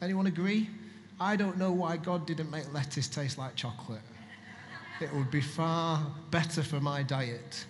Anyone 0.00 0.26
agree? 0.26 0.68
I 1.20 1.36
don't 1.36 1.58
know 1.58 1.70
why 1.70 1.98
God 1.98 2.26
didn't 2.26 2.50
make 2.50 2.72
lettuce 2.72 3.08
taste 3.08 3.36
like 3.36 3.56
chocolate. 3.56 4.00
It 5.00 5.12
would 5.14 5.30
be 5.30 5.40
far 5.40 6.04
better 6.30 6.62
for 6.62 6.80
my 6.80 7.02
diet. 7.02 7.64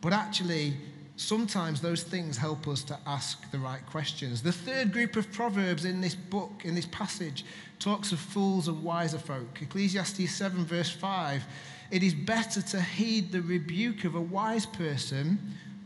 But 0.00 0.12
actually, 0.12 0.74
sometimes 1.16 1.80
those 1.80 2.02
things 2.02 2.36
help 2.36 2.68
us 2.68 2.82
to 2.84 2.98
ask 3.06 3.50
the 3.50 3.58
right 3.58 3.84
questions. 3.86 4.42
The 4.42 4.52
third 4.52 4.92
group 4.92 5.16
of 5.16 5.32
proverbs 5.32 5.84
in 5.84 6.00
this 6.00 6.14
book, 6.14 6.62
in 6.64 6.74
this 6.74 6.86
passage, 6.86 7.44
talks 7.78 8.12
of 8.12 8.20
fools 8.20 8.68
and 8.68 8.82
wiser 8.82 9.18
folk. 9.18 9.60
Ecclesiastes 9.60 10.30
7, 10.30 10.64
verse 10.64 10.90
5 10.90 11.44
It 11.90 12.02
is 12.02 12.14
better 12.14 12.62
to 12.62 12.80
heed 12.80 13.32
the 13.32 13.42
rebuke 13.42 14.04
of 14.04 14.14
a 14.14 14.20
wise 14.20 14.66
person 14.66 15.38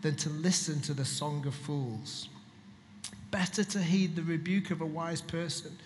than 0.03 0.17
to 0.17 0.31
listen 0.31 0.81
to 0.83 0.95
the 0.95 1.05
song 1.05 1.47
of 1.47 1.55
fools. 1.55 2.29
Better 3.31 3.65
to 3.65 3.79
heed 3.81 4.17
the 4.17 4.23
rebuke 4.23 4.71
of 4.71 4.81
a 4.81 4.87
wise 4.87 5.21
person. 5.21 5.77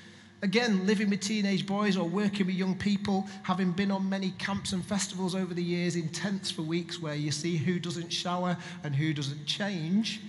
Again, 0.45 0.87
living 0.87 1.09
with 1.09 1.21
teenage 1.21 1.67
boys 1.67 1.97
or 1.97 2.07
working 2.07 2.45
with 2.45 2.55
young 2.55 2.75
people, 2.75 3.27
having 3.45 3.73
been 3.73 3.91
on 3.91 4.07
many 4.07 4.33
camps 4.33 4.75
and 4.75 4.85
festivals 4.85 5.35
over 5.35 5.55
the 5.55 5.63
years 5.63 5.97
in 5.97 6.11
tents 6.11 6.51
for 6.51 6.61
weeks 6.61 7.01
where 7.01 7.15
you 7.15 7.31
see 7.31 7.57
who 7.57 7.79
doesn't 7.79 8.13
shower 8.13 8.55
and 8.83 8.95
who 8.95 9.15
doesn't 9.15 9.47
change, 9.47 10.21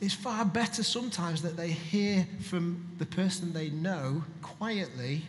it's 0.00 0.14
far 0.14 0.44
better 0.44 0.84
sometimes 0.84 1.42
that 1.42 1.56
they 1.56 1.66
hear 1.66 2.28
from 2.42 2.86
the 2.98 3.06
person 3.06 3.52
they 3.52 3.70
know 3.70 4.22
quietly 4.40 5.22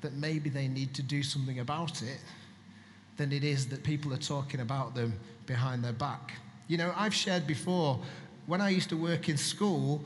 that 0.00 0.14
maybe 0.14 0.50
they 0.50 0.66
need 0.66 0.92
to 0.94 1.02
do 1.02 1.22
something 1.22 1.60
about 1.60 2.02
it 2.02 2.18
than 3.16 3.30
it 3.30 3.44
is 3.44 3.68
that 3.68 3.84
people 3.84 4.12
are 4.12 4.18
talking 4.18 4.58
about 4.58 4.96
them 4.96 5.12
behind 5.46 5.84
their 5.84 5.92
back. 5.92 6.32
You 6.66 6.78
know, 6.78 6.92
I've 6.96 7.14
shared 7.14 7.46
before, 7.46 8.00
when 8.46 8.60
I 8.60 8.70
used 8.70 8.88
to 8.88 8.96
work 8.96 9.28
in 9.28 9.36
school, 9.36 10.04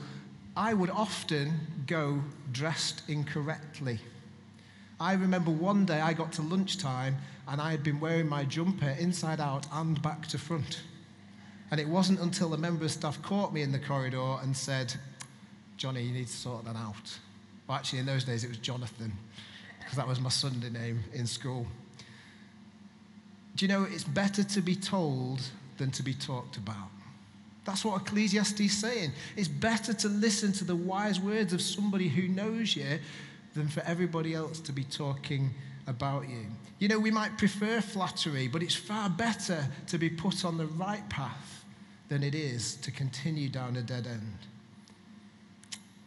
I 0.61 0.75
would 0.75 0.90
often 0.90 1.59
go 1.87 2.23
dressed 2.52 3.02
incorrectly. 3.09 3.99
I 5.00 5.14
remember 5.14 5.50
one 5.50 5.87
day 5.87 6.02
I 6.02 6.12
got 6.12 6.33
to 6.33 6.43
lunchtime 6.43 7.17
and 7.49 7.62
I 7.62 7.71
had 7.71 7.83
been 7.83 7.99
wearing 7.99 8.29
my 8.29 8.45
jumper 8.45 8.95
inside 8.99 9.40
out 9.40 9.67
and 9.73 10.00
back 10.02 10.26
to 10.26 10.38
front. 10.38 10.83
And 11.71 11.81
it 11.81 11.88
wasn't 11.88 12.21
until 12.21 12.52
a 12.52 12.59
member 12.59 12.85
of 12.85 12.90
staff 12.90 13.23
caught 13.23 13.55
me 13.55 13.62
in 13.62 13.73
the 13.73 13.79
corridor 13.79 14.37
and 14.43 14.55
said, 14.55 14.93
Johnny, 15.79 16.02
you 16.02 16.12
need 16.12 16.26
to 16.26 16.37
sort 16.37 16.67
that 16.67 16.76
out. 16.76 17.19
Well, 17.67 17.79
actually, 17.79 18.00
in 18.00 18.07
those 18.07 18.25
days, 18.25 18.45
it 18.45 18.49
was 18.49 18.59
Jonathan, 18.59 19.14
because 19.79 19.97
that 19.97 20.07
was 20.07 20.21
my 20.21 20.29
Sunday 20.29 20.69
name 20.69 21.02
in 21.14 21.26
school. 21.26 21.67
Do 23.57 23.64
you 23.64 23.69
know, 23.71 23.85
it's 23.85 24.05
better 24.05 24.43
to 24.45 24.61
be 24.61 24.76
told 24.76 25.40
than 25.79 25.90
to 25.93 26.02
be 26.02 26.12
talked 26.12 26.59
about. 26.59 26.90
That's 27.64 27.85
what 27.85 28.00
Ecclesiastes 28.02 28.61
is 28.61 28.76
saying. 28.76 29.12
It's 29.37 29.49
better 29.49 29.93
to 29.93 30.09
listen 30.09 30.52
to 30.55 30.64
the 30.64 30.76
wise 30.76 31.21
words 31.21 31.52
of 31.52 31.61
somebody 31.61 32.09
who 32.09 32.29
knows 32.29 32.75
you 32.75 32.99
than 33.55 33.69
for 33.69 33.81
everybody 33.81 34.35
else 34.35 34.61
to 34.61 34.73
be 34.73 34.85
talking 34.85 35.50
about 35.87 36.29
you. 36.29 36.47
You 36.79 36.88
know, 36.88 36.99
we 36.99 37.11
might 37.11 37.37
prefer 37.37 37.81
flattery, 37.81 38.49
but 38.49 38.62
it's 38.62 38.75
far 38.75 39.11
better 39.11 39.67
to 39.88 39.99
be 39.99 40.09
put 40.09 40.45
on 40.45 40.57
the 40.57 40.67
right 40.67 41.07
path 41.09 41.64
than 42.09 42.23
it 42.23 42.35
is 42.35 42.76
to 42.76 42.90
continue 42.90 43.49
down 43.49 43.76
a 43.76 43.83
dead 43.83 44.07
end. 44.07 44.38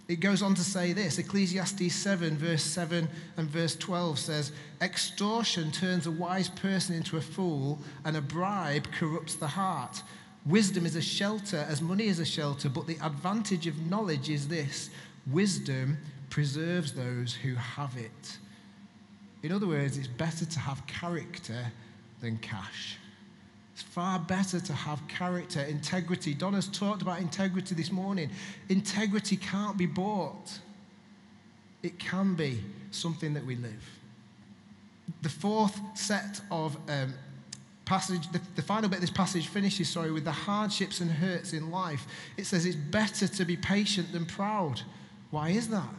It 0.07 0.19
goes 0.19 0.41
on 0.41 0.53
to 0.55 0.61
say 0.61 0.91
this 0.91 1.17
Ecclesiastes 1.17 1.93
7, 1.95 2.37
verse 2.37 2.63
7 2.63 3.07
and 3.37 3.49
verse 3.49 3.75
12 3.75 4.19
says, 4.19 4.51
Extortion 4.81 5.71
turns 5.71 6.07
a 6.07 6.11
wise 6.11 6.49
person 6.49 6.95
into 6.95 7.17
a 7.17 7.21
fool, 7.21 7.79
and 8.03 8.17
a 8.17 8.21
bribe 8.21 8.91
corrupts 8.91 9.35
the 9.35 9.47
heart. 9.47 10.03
Wisdom 10.45 10.85
is 10.85 10.95
a 10.95 11.01
shelter 11.01 11.65
as 11.69 11.81
money 11.81 12.05
is 12.05 12.19
a 12.19 12.25
shelter, 12.25 12.69
but 12.69 12.85
the 12.85 12.97
advantage 13.01 13.65
of 13.65 13.89
knowledge 13.89 14.29
is 14.29 14.47
this 14.47 14.89
wisdom 15.27 15.97
preserves 16.29 16.91
those 16.93 17.33
who 17.33 17.55
have 17.55 17.95
it. 17.95 18.37
In 19.41 19.51
other 19.51 19.67
words, 19.67 19.97
it's 19.97 20.07
better 20.07 20.45
to 20.45 20.59
have 20.59 20.85
character 20.85 21.71
than 22.21 22.37
cash. 22.37 22.97
It's 23.73 23.83
far 23.83 24.19
better 24.19 24.59
to 24.59 24.73
have 24.73 25.05
character, 25.07 25.61
integrity. 25.61 26.33
Donna's 26.33 26.67
talked 26.67 27.01
about 27.01 27.19
integrity 27.19 27.73
this 27.73 27.91
morning. 27.91 28.29
Integrity 28.69 29.37
can't 29.37 29.77
be 29.77 29.85
bought, 29.85 30.59
it 31.81 31.99
can 31.99 32.35
be 32.35 32.61
something 32.91 33.33
that 33.33 33.45
we 33.45 33.55
live. 33.55 33.89
The 35.21 35.29
fourth 35.29 35.79
set 35.95 36.41
of 36.51 36.77
um, 36.89 37.13
passage, 37.93 38.27
the, 38.31 38.41
the, 38.55 38.61
final 38.63 38.89
bit 38.89 38.95
of 38.95 39.01
this 39.01 39.11
passage 39.11 39.49
finishes, 39.49 39.87
sorry, 39.87 40.11
with 40.11 40.23
the 40.23 40.31
hardships 40.31 40.99
and 40.99 41.11
hurts 41.11 41.53
in 41.53 41.69
life. 41.69 42.07
It 42.37 42.47
says 42.47 42.65
it's 42.65 42.75
better 42.75 43.27
to 43.27 43.45
be 43.45 43.55
patient 43.55 44.11
than 44.11 44.25
proud. 44.25 44.81
Why 45.29 45.49
is 45.49 45.67
that? 45.67 45.93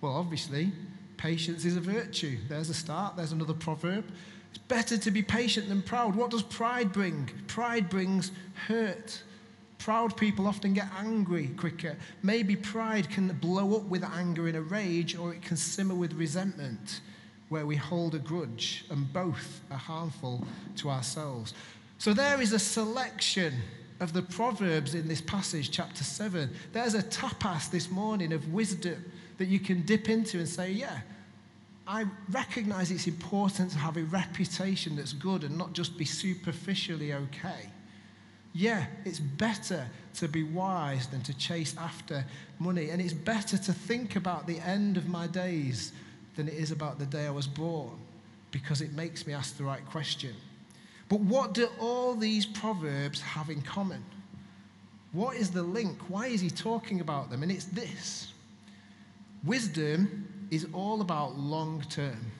Well, 0.00 0.12
obviously, 0.12 0.70
patience 1.16 1.64
is 1.64 1.76
a 1.76 1.80
virtue. 1.80 2.38
There's 2.48 2.70
a 2.70 2.74
start, 2.74 3.16
there's 3.16 3.32
another 3.32 3.52
proverb. 3.52 4.04
It's 4.50 4.58
better 4.58 4.96
to 4.96 5.10
be 5.10 5.22
patient 5.22 5.68
than 5.68 5.82
proud. 5.82 6.14
What 6.14 6.30
does 6.30 6.44
pride 6.44 6.92
bring? 6.92 7.28
Pride 7.48 7.90
brings 7.90 8.30
hurt. 8.68 9.20
Proud 9.78 10.16
people 10.16 10.46
often 10.46 10.72
get 10.72 10.86
angry 10.98 11.48
quicker. 11.56 11.96
Maybe 12.22 12.54
pride 12.54 13.10
can 13.10 13.26
blow 13.40 13.74
up 13.74 13.86
with 13.86 14.04
anger 14.04 14.46
in 14.46 14.54
a 14.54 14.62
rage, 14.62 15.16
or 15.16 15.34
it 15.34 15.42
can 15.42 15.56
simmer 15.56 15.96
with 15.96 16.12
resentment 16.12 17.00
where 17.48 17.66
we 17.66 17.76
hold 17.76 18.14
a 18.14 18.18
grudge, 18.18 18.84
and 18.90 19.12
both 19.12 19.60
are 19.70 19.78
harmful 19.78 20.46
to 20.76 20.90
ourselves. 20.90 21.54
So 21.98 22.12
there 22.12 22.40
is 22.40 22.52
a 22.52 22.58
selection 22.58 23.54
of 24.00 24.12
the 24.12 24.22
Proverbs 24.22 24.94
in 24.94 25.08
this 25.08 25.20
passage, 25.20 25.70
chapter 25.70 26.04
7. 26.04 26.50
There's 26.72 26.94
a 26.94 27.02
tapas 27.02 27.70
this 27.70 27.90
morning 27.90 28.32
of 28.32 28.52
wisdom 28.52 29.04
that 29.38 29.46
you 29.46 29.58
can 29.58 29.82
dip 29.82 30.08
into 30.08 30.38
and 30.38 30.48
say, 30.48 30.70
yeah, 30.70 31.00
I 31.86 32.04
recognize 32.30 32.90
it's 32.90 33.06
important 33.06 33.70
to 33.72 33.78
have 33.78 33.96
a 33.96 34.02
reputation 34.02 34.94
that's 34.94 35.14
good 35.14 35.42
and 35.42 35.56
not 35.56 35.72
just 35.72 35.96
be 35.96 36.04
superficially 36.04 37.14
okay. 37.14 37.70
Yeah, 38.52 38.86
it's 39.04 39.20
better 39.20 39.86
to 40.14 40.28
be 40.28 40.42
wise 40.42 41.06
than 41.06 41.22
to 41.22 41.36
chase 41.36 41.74
after 41.78 42.24
money. 42.58 42.90
And 42.90 43.00
it's 43.00 43.12
better 43.12 43.56
to 43.56 43.72
think 43.72 44.16
about 44.16 44.46
the 44.46 44.58
end 44.60 44.96
of 44.96 45.08
my 45.08 45.26
days 45.26 45.92
than 46.38 46.46
it 46.46 46.54
is 46.54 46.70
about 46.70 47.00
the 47.00 47.04
day 47.06 47.26
I 47.26 47.30
was 47.30 47.48
born 47.48 47.90
because 48.52 48.80
it 48.80 48.92
makes 48.92 49.26
me 49.26 49.34
ask 49.34 49.56
the 49.56 49.64
right 49.64 49.84
question. 49.86 50.36
But 51.08 51.18
what 51.18 51.52
do 51.52 51.68
all 51.80 52.14
these 52.14 52.46
proverbs 52.46 53.20
have 53.20 53.50
in 53.50 53.60
common? 53.60 54.04
What 55.10 55.34
is 55.34 55.50
the 55.50 55.64
link? 55.64 55.98
Why 56.06 56.28
is 56.28 56.40
he 56.40 56.48
talking 56.48 57.00
about 57.00 57.28
them? 57.28 57.42
And 57.42 57.50
it's 57.50 57.64
this 57.64 58.32
wisdom 59.44 60.46
is 60.52 60.68
all 60.72 61.00
about 61.00 61.36
long 61.36 61.84
term 61.90 62.30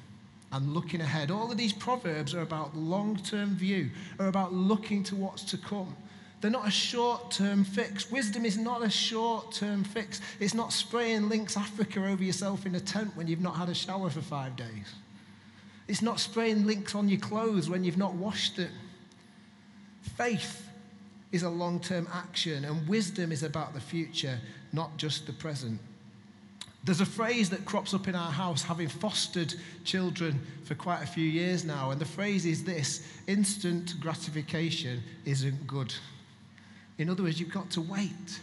and 0.52 0.72
looking 0.72 1.00
ahead. 1.00 1.32
All 1.32 1.50
of 1.50 1.58
these 1.58 1.72
proverbs 1.72 2.34
are 2.34 2.42
about 2.42 2.76
long 2.76 3.16
term 3.16 3.56
view, 3.56 3.90
are 4.20 4.28
about 4.28 4.52
looking 4.52 5.02
to 5.04 5.16
what's 5.16 5.42
to 5.42 5.58
come. 5.58 5.96
They're 6.40 6.50
not 6.50 6.68
a 6.68 6.70
short 6.70 7.30
term 7.32 7.64
fix. 7.64 8.10
Wisdom 8.10 8.44
is 8.44 8.56
not 8.56 8.84
a 8.84 8.90
short 8.90 9.52
term 9.52 9.82
fix. 9.82 10.20
It's 10.38 10.54
not 10.54 10.72
spraying 10.72 11.28
Lynx 11.28 11.56
Africa 11.56 12.06
over 12.06 12.22
yourself 12.22 12.64
in 12.64 12.74
a 12.74 12.80
tent 12.80 13.16
when 13.16 13.26
you've 13.26 13.40
not 13.40 13.56
had 13.56 13.68
a 13.68 13.74
shower 13.74 14.08
for 14.08 14.20
five 14.20 14.54
days. 14.56 14.94
It's 15.88 16.02
not 16.02 16.20
spraying 16.20 16.66
Lynx 16.66 16.94
on 16.94 17.08
your 17.08 17.18
clothes 17.18 17.68
when 17.68 17.82
you've 17.82 17.98
not 17.98 18.14
washed 18.14 18.56
them. 18.56 18.70
Faith 20.16 20.68
is 21.32 21.42
a 21.42 21.48
long 21.48 21.80
term 21.80 22.06
action, 22.12 22.64
and 22.64 22.86
wisdom 22.86 23.32
is 23.32 23.42
about 23.42 23.74
the 23.74 23.80
future, 23.80 24.38
not 24.72 24.96
just 24.96 25.26
the 25.26 25.32
present. 25.32 25.80
There's 26.84 27.00
a 27.00 27.06
phrase 27.06 27.50
that 27.50 27.64
crops 27.64 27.92
up 27.92 28.06
in 28.06 28.14
our 28.14 28.30
house, 28.30 28.62
having 28.62 28.88
fostered 28.88 29.52
children 29.84 30.40
for 30.64 30.74
quite 30.74 31.02
a 31.02 31.06
few 31.06 31.24
years 31.24 31.64
now, 31.64 31.90
and 31.90 32.00
the 32.00 32.06
phrase 32.06 32.46
is 32.46 32.64
this 32.64 33.06
instant 33.26 33.98
gratification 34.00 35.02
isn't 35.24 35.66
good. 35.66 35.92
In 36.98 37.08
other 37.08 37.22
words, 37.22 37.40
you've 37.40 37.52
got 37.52 37.70
to 37.70 37.80
wait. 37.80 38.40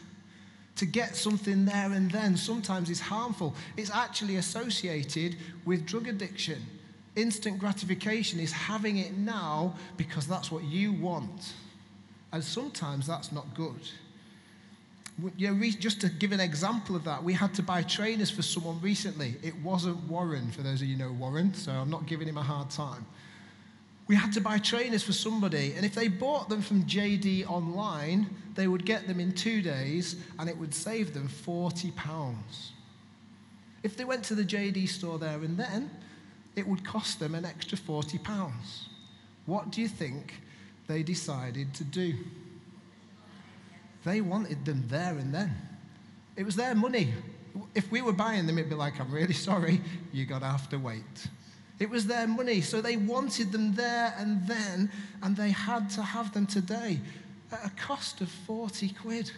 To 0.77 0.85
get 0.85 1.15
something 1.15 1.65
there 1.65 1.91
and 1.91 2.11
then 2.11 2.35
sometimes 2.35 2.89
is 2.89 2.99
harmful. 2.99 3.55
It's 3.77 3.91
actually 3.91 4.37
associated 4.37 5.37
with 5.65 5.85
drug 5.85 6.07
addiction. 6.07 6.61
Instant 7.15 7.59
gratification 7.59 8.39
is 8.39 8.51
having 8.51 8.97
it 8.97 9.17
now 9.17 9.75
because 9.95 10.27
that's 10.27 10.51
what 10.51 10.63
you 10.63 10.91
want. 10.91 11.53
And 12.33 12.43
sometimes 12.43 13.07
that's 13.07 13.31
not 13.31 13.53
good. 13.53 13.79
You 15.37 15.53
know, 15.53 15.69
just 15.79 16.01
to 16.01 16.09
give 16.09 16.33
an 16.33 16.41
example 16.41 16.97
of 16.97 17.05
that, 17.05 17.23
we 17.23 17.31
had 17.31 17.53
to 17.53 17.63
buy 17.63 17.83
trainers 17.83 18.29
for 18.29 18.41
someone 18.41 18.81
recently. 18.81 19.35
It 19.41 19.55
wasn't 19.63 19.97
Warren, 20.09 20.51
for 20.51 20.61
those 20.61 20.81
of 20.81 20.89
you 20.89 20.97
know 20.97 21.13
Warren, 21.13 21.53
so 21.53 21.71
I'm 21.71 21.89
not 21.89 22.05
giving 22.05 22.27
him 22.27 22.37
a 22.37 22.43
hard 22.43 22.69
time. 22.69 23.05
We 24.07 24.15
had 24.15 24.33
to 24.33 24.41
buy 24.41 24.59
trainers 24.59 25.03
for 25.03 25.13
somebody, 25.13 25.73
and 25.75 25.85
if 25.85 25.95
they 25.95 26.07
bought 26.07 26.47
them 26.47 26.61
from 26.61 26.83
JD 26.83 27.49
online, 27.49 28.29
they 28.53 28.67
would 28.67 28.85
get 28.85 29.07
them 29.07 29.19
in 29.19 29.31
two 29.31 29.61
days, 29.61 30.15
and 30.37 30.47
it 30.47 30.57
would 30.57 30.73
save 30.73 31.13
them 31.13 31.27
£40. 31.27 31.91
If 33.81 33.97
they 33.97 34.05
went 34.05 34.23
to 34.25 34.35
the 34.35 34.43
JD 34.43 34.87
store 34.89 35.17
there 35.17 35.43
and 35.43 35.57
then, 35.57 35.89
it 36.55 36.67
would 36.67 36.85
cost 36.85 37.19
them 37.19 37.35
an 37.35 37.45
extra 37.45 37.77
£40. 37.77 38.19
What 39.45 39.71
do 39.71 39.81
you 39.81 39.87
think 39.87 40.41
they 40.87 41.03
decided 41.03 41.73
to 41.75 41.83
do? 41.83 42.15
They 44.03 44.21
wanted 44.21 44.65
them 44.65 44.85
there 44.87 45.17
and 45.17 45.33
then. 45.33 45.55
It 46.35 46.45
was 46.45 46.55
their 46.55 46.75
money. 46.75 47.13
If 47.73 47.91
we 47.91 48.01
were 48.01 48.13
buying 48.13 48.45
them, 48.47 48.57
it'd 48.57 48.69
be 48.69 48.75
like, 48.75 48.99
I'm 48.99 49.11
really 49.11 49.33
sorry, 49.33 49.81
you're 50.11 50.27
going 50.27 50.41
to 50.41 50.47
have 50.47 50.69
to 50.69 50.77
wait. 50.77 51.27
It 51.79 51.89
was 51.89 52.07
their 52.07 52.27
money, 52.27 52.61
so 52.61 52.81
they 52.81 52.95
wanted 52.95 53.51
them 53.51 53.73
there 53.73 54.13
and 54.17 54.47
then, 54.47 54.89
and 55.21 55.35
they 55.35 55.49
had 55.49 55.89
to 55.91 56.01
have 56.01 56.33
them 56.33 56.45
today 56.45 56.99
at 57.51 57.65
a 57.65 57.69
cost 57.71 58.21
of 58.21 58.29
40 58.29 58.89
quid. 58.89 59.31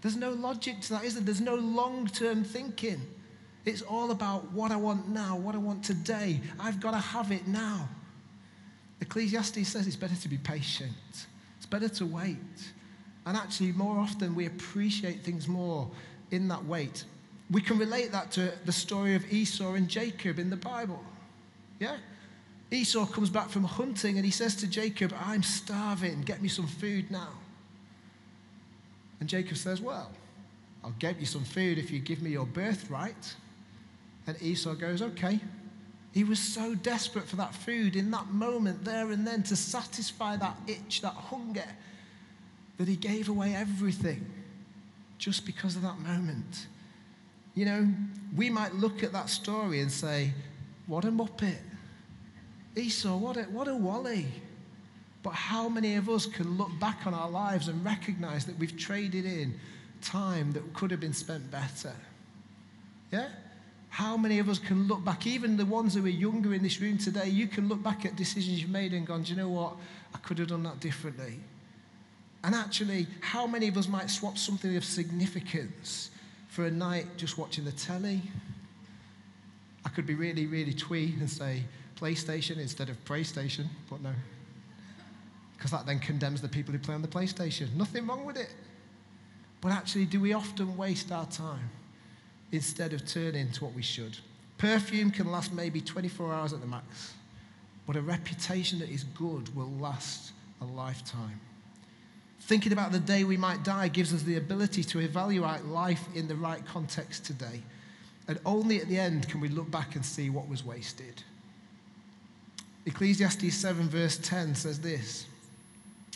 There's 0.00 0.16
no 0.16 0.30
logic 0.32 0.80
to 0.82 0.90
that, 0.90 1.04
is 1.04 1.14
there? 1.14 1.22
There's 1.22 1.40
no 1.40 1.54
long 1.54 2.06
term 2.06 2.44
thinking. 2.44 3.00
It's 3.64 3.82
all 3.82 4.10
about 4.10 4.52
what 4.52 4.70
I 4.70 4.76
want 4.76 5.08
now, 5.08 5.36
what 5.36 5.54
I 5.54 5.58
want 5.58 5.82
today. 5.82 6.40
I've 6.60 6.80
got 6.80 6.90
to 6.90 6.98
have 6.98 7.32
it 7.32 7.46
now. 7.46 7.88
Ecclesiastes 9.00 9.68
says 9.68 9.86
it's 9.86 9.96
better 9.96 10.16
to 10.16 10.28
be 10.28 10.38
patient, 10.38 10.92
it's 11.56 11.66
better 11.66 11.88
to 11.88 12.06
wait. 12.06 12.36
And 13.26 13.36
actually, 13.36 13.72
more 13.72 13.98
often, 13.98 14.34
we 14.34 14.46
appreciate 14.46 15.22
things 15.24 15.48
more 15.48 15.90
in 16.30 16.48
that 16.48 16.64
wait. 16.66 17.04
We 17.50 17.62
can 17.62 17.78
relate 17.78 18.12
that 18.12 18.30
to 18.32 18.52
the 18.66 18.72
story 18.72 19.14
of 19.14 19.30
Esau 19.32 19.72
and 19.74 19.88
Jacob 19.88 20.38
in 20.38 20.50
the 20.50 20.56
Bible. 20.56 21.02
Yeah? 21.84 21.96
Esau 22.70 23.04
comes 23.06 23.28
back 23.28 23.50
from 23.50 23.64
hunting 23.64 24.16
and 24.16 24.24
he 24.24 24.30
says 24.30 24.56
to 24.56 24.66
Jacob, 24.66 25.14
I'm 25.20 25.42
starving, 25.42 26.22
get 26.22 26.40
me 26.40 26.48
some 26.48 26.66
food 26.66 27.10
now. 27.10 27.28
And 29.20 29.28
Jacob 29.28 29.56
says, 29.56 29.80
Well, 29.80 30.10
I'll 30.82 30.94
get 30.98 31.20
you 31.20 31.26
some 31.26 31.44
food 31.44 31.78
if 31.78 31.90
you 31.90 31.98
give 31.98 32.22
me 32.22 32.30
your 32.30 32.46
birthright. 32.46 33.34
And 34.26 34.40
Esau 34.42 34.74
goes, 34.74 35.02
Okay. 35.02 35.40
He 36.12 36.22
was 36.22 36.38
so 36.38 36.76
desperate 36.76 37.26
for 37.26 37.36
that 37.36 37.54
food 37.54 37.96
in 37.96 38.12
that 38.12 38.28
moment, 38.28 38.84
there 38.84 39.10
and 39.10 39.26
then, 39.26 39.42
to 39.44 39.56
satisfy 39.56 40.36
that 40.36 40.56
itch, 40.68 41.00
that 41.00 41.12
hunger, 41.12 41.66
that 42.78 42.86
he 42.86 42.94
gave 42.94 43.28
away 43.28 43.52
everything 43.52 44.24
just 45.18 45.44
because 45.44 45.74
of 45.74 45.82
that 45.82 45.98
moment. 45.98 46.68
You 47.56 47.64
know, 47.64 47.88
we 48.36 48.48
might 48.48 48.74
look 48.74 49.02
at 49.02 49.12
that 49.12 49.28
story 49.28 49.80
and 49.80 49.90
say, 49.90 50.32
What 50.86 51.04
a 51.04 51.08
muppet. 51.08 51.58
Esau, 52.76 53.16
what 53.16 53.36
a, 53.36 53.42
what 53.44 53.68
a 53.68 53.74
wally. 53.74 54.26
But 55.22 55.32
how 55.32 55.68
many 55.68 55.94
of 55.94 56.08
us 56.10 56.26
can 56.26 56.58
look 56.58 56.70
back 56.78 57.06
on 57.06 57.14
our 57.14 57.30
lives 57.30 57.68
and 57.68 57.84
recognize 57.84 58.44
that 58.44 58.58
we've 58.58 58.76
traded 58.76 59.24
in 59.24 59.58
time 60.02 60.52
that 60.52 60.74
could 60.74 60.90
have 60.90 61.00
been 61.00 61.14
spent 61.14 61.50
better? 61.50 61.92
Yeah? 63.10 63.28
How 63.88 64.16
many 64.16 64.38
of 64.38 64.48
us 64.48 64.58
can 64.58 64.88
look 64.88 65.04
back, 65.04 65.26
even 65.26 65.56
the 65.56 65.64
ones 65.64 65.94
who 65.94 66.04
are 66.04 66.08
younger 66.08 66.52
in 66.52 66.62
this 66.62 66.80
room 66.80 66.98
today, 66.98 67.28
you 67.28 67.46
can 67.46 67.68
look 67.68 67.82
back 67.82 68.04
at 68.04 68.16
decisions 68.16 68.60
you've 68.60 68.70
made 68.70 68.92
and 68.92 69.06
gone, 69.06 69.22
do 69.22 69.30
you 69.30 69.36
know 69.36 69.48
what? 69.48 69.76
I 70.12 70.18
could 70.18 70.38
have 70.38 70.48
done 70.48 70.64
that 70.64 70.80
differently. 70.80 71.38
And 72.42 72.54
actually, 72.54 73.06
how 73.20 73.46
many 73.46 73.68
of 73.68 73.78
us 73.78 73.88
might 73.88 74.10
swap 74.10 74.36
something 74.36 74.76
of 74.76 74.84
significance 74.84 76.10
for 76.48 76.66
a 76.66 76.70
night 76.70 77.06
just 77.16 77.38
watching 77.38 77.64
the 77.64 77.72
telly? 77.72 78.20
I 79.86 79.88
could 79.88 80.06
be 80.06 80.14
really, 80.14 80.46
really 80.46 80.74
twee 80.74 81.14
and 81.20 81.30
say 81.30 81.62
PlayStation 82.04 82.58
instead 82.58 82.88
of 82.88 83.02
PlayStation, 83.04 83.66
but 83.88 84.02
no. 84.02 84.12
Because 85.56 85.70
that 85.70 85.86
then 85.86 85.98
condemns 85.98 86.42
the 86.42 86.48
people 86.48 86.72
who 86.72 86.78
play 86.78 86.94
on 86.94 87.02
the 87.02 87.08
PlayStation. 87.08 87.74
Nothing 87.74 88.06
wrong 88.06 88.24
with 88.24 88.36
it. 88.36 88.54
But 89.60 89.72
actually, 89.72 90.04
do 90.04 90.20
we 90.20 90.34
often 90.34 90.76
waste 90.76 91.10
our 91.10 91.26
time? 91.26 91.70
instead 92.54 92.92
of 92.92 93.06
turning 93.06 93.50
to 93.52 93.64
what 93.64 93.74
we 93.74 93.82
should. 93.82 94.16
Perfume 94.58 95.10
can 95.10 95.30
last 95.30 95.52
maybe 95.52 95.80
24 95.80 96.32
hours 96.32 96.52
at 96.52 96.60
the 96.60 96.66
max, 96.66 97.14
but 97.86 97.96
a 97.96 98.00
reputation 98.00 98.78
that 98.78 98.88
is 98.88 99.04
good 99.04 99.54
will 99.54 99.70
last 99.80 100.32
a 100.60 100.64
lifetime. 100.64 101.40
Thinking 102.40 102.72
about 102.72 102.92
the 102.92 103.00
day 103.00 103.24
we 103.24 103.36
might 103.36 103.64
die 103.64 103.88
gives 103.88 104.14
us 104.14 104.22
the 104.22 104.36
ability 104.36 104.84
to 104.84 105.00
evaluate 105.00 105.64
life 105.64 106.06
in 106.14 106.28
the 106.28 106.36
right 106.36 106.64
context 106.66 107.24
today. 107.24 107.62
And 108.28 108.38
only 108.46 108.80
at 108.80 108.88
the 108.88 108.98
end 108.98 109.28
can 109.28 109.40
we 109.40 109.48
look 109.48 109.70
back 109.70 109.96
and 109.96 110.04
see 110.04 110.30
what 110.30 110.48
was 110.48 110.64
wasted. 110.64 111.22
Ecclesiastes 112.86 113.54
7, 113.54 113.88
verse 113.88 114.18
10 114.18 114.54
says 114.54 114.80
this 114.80 115.26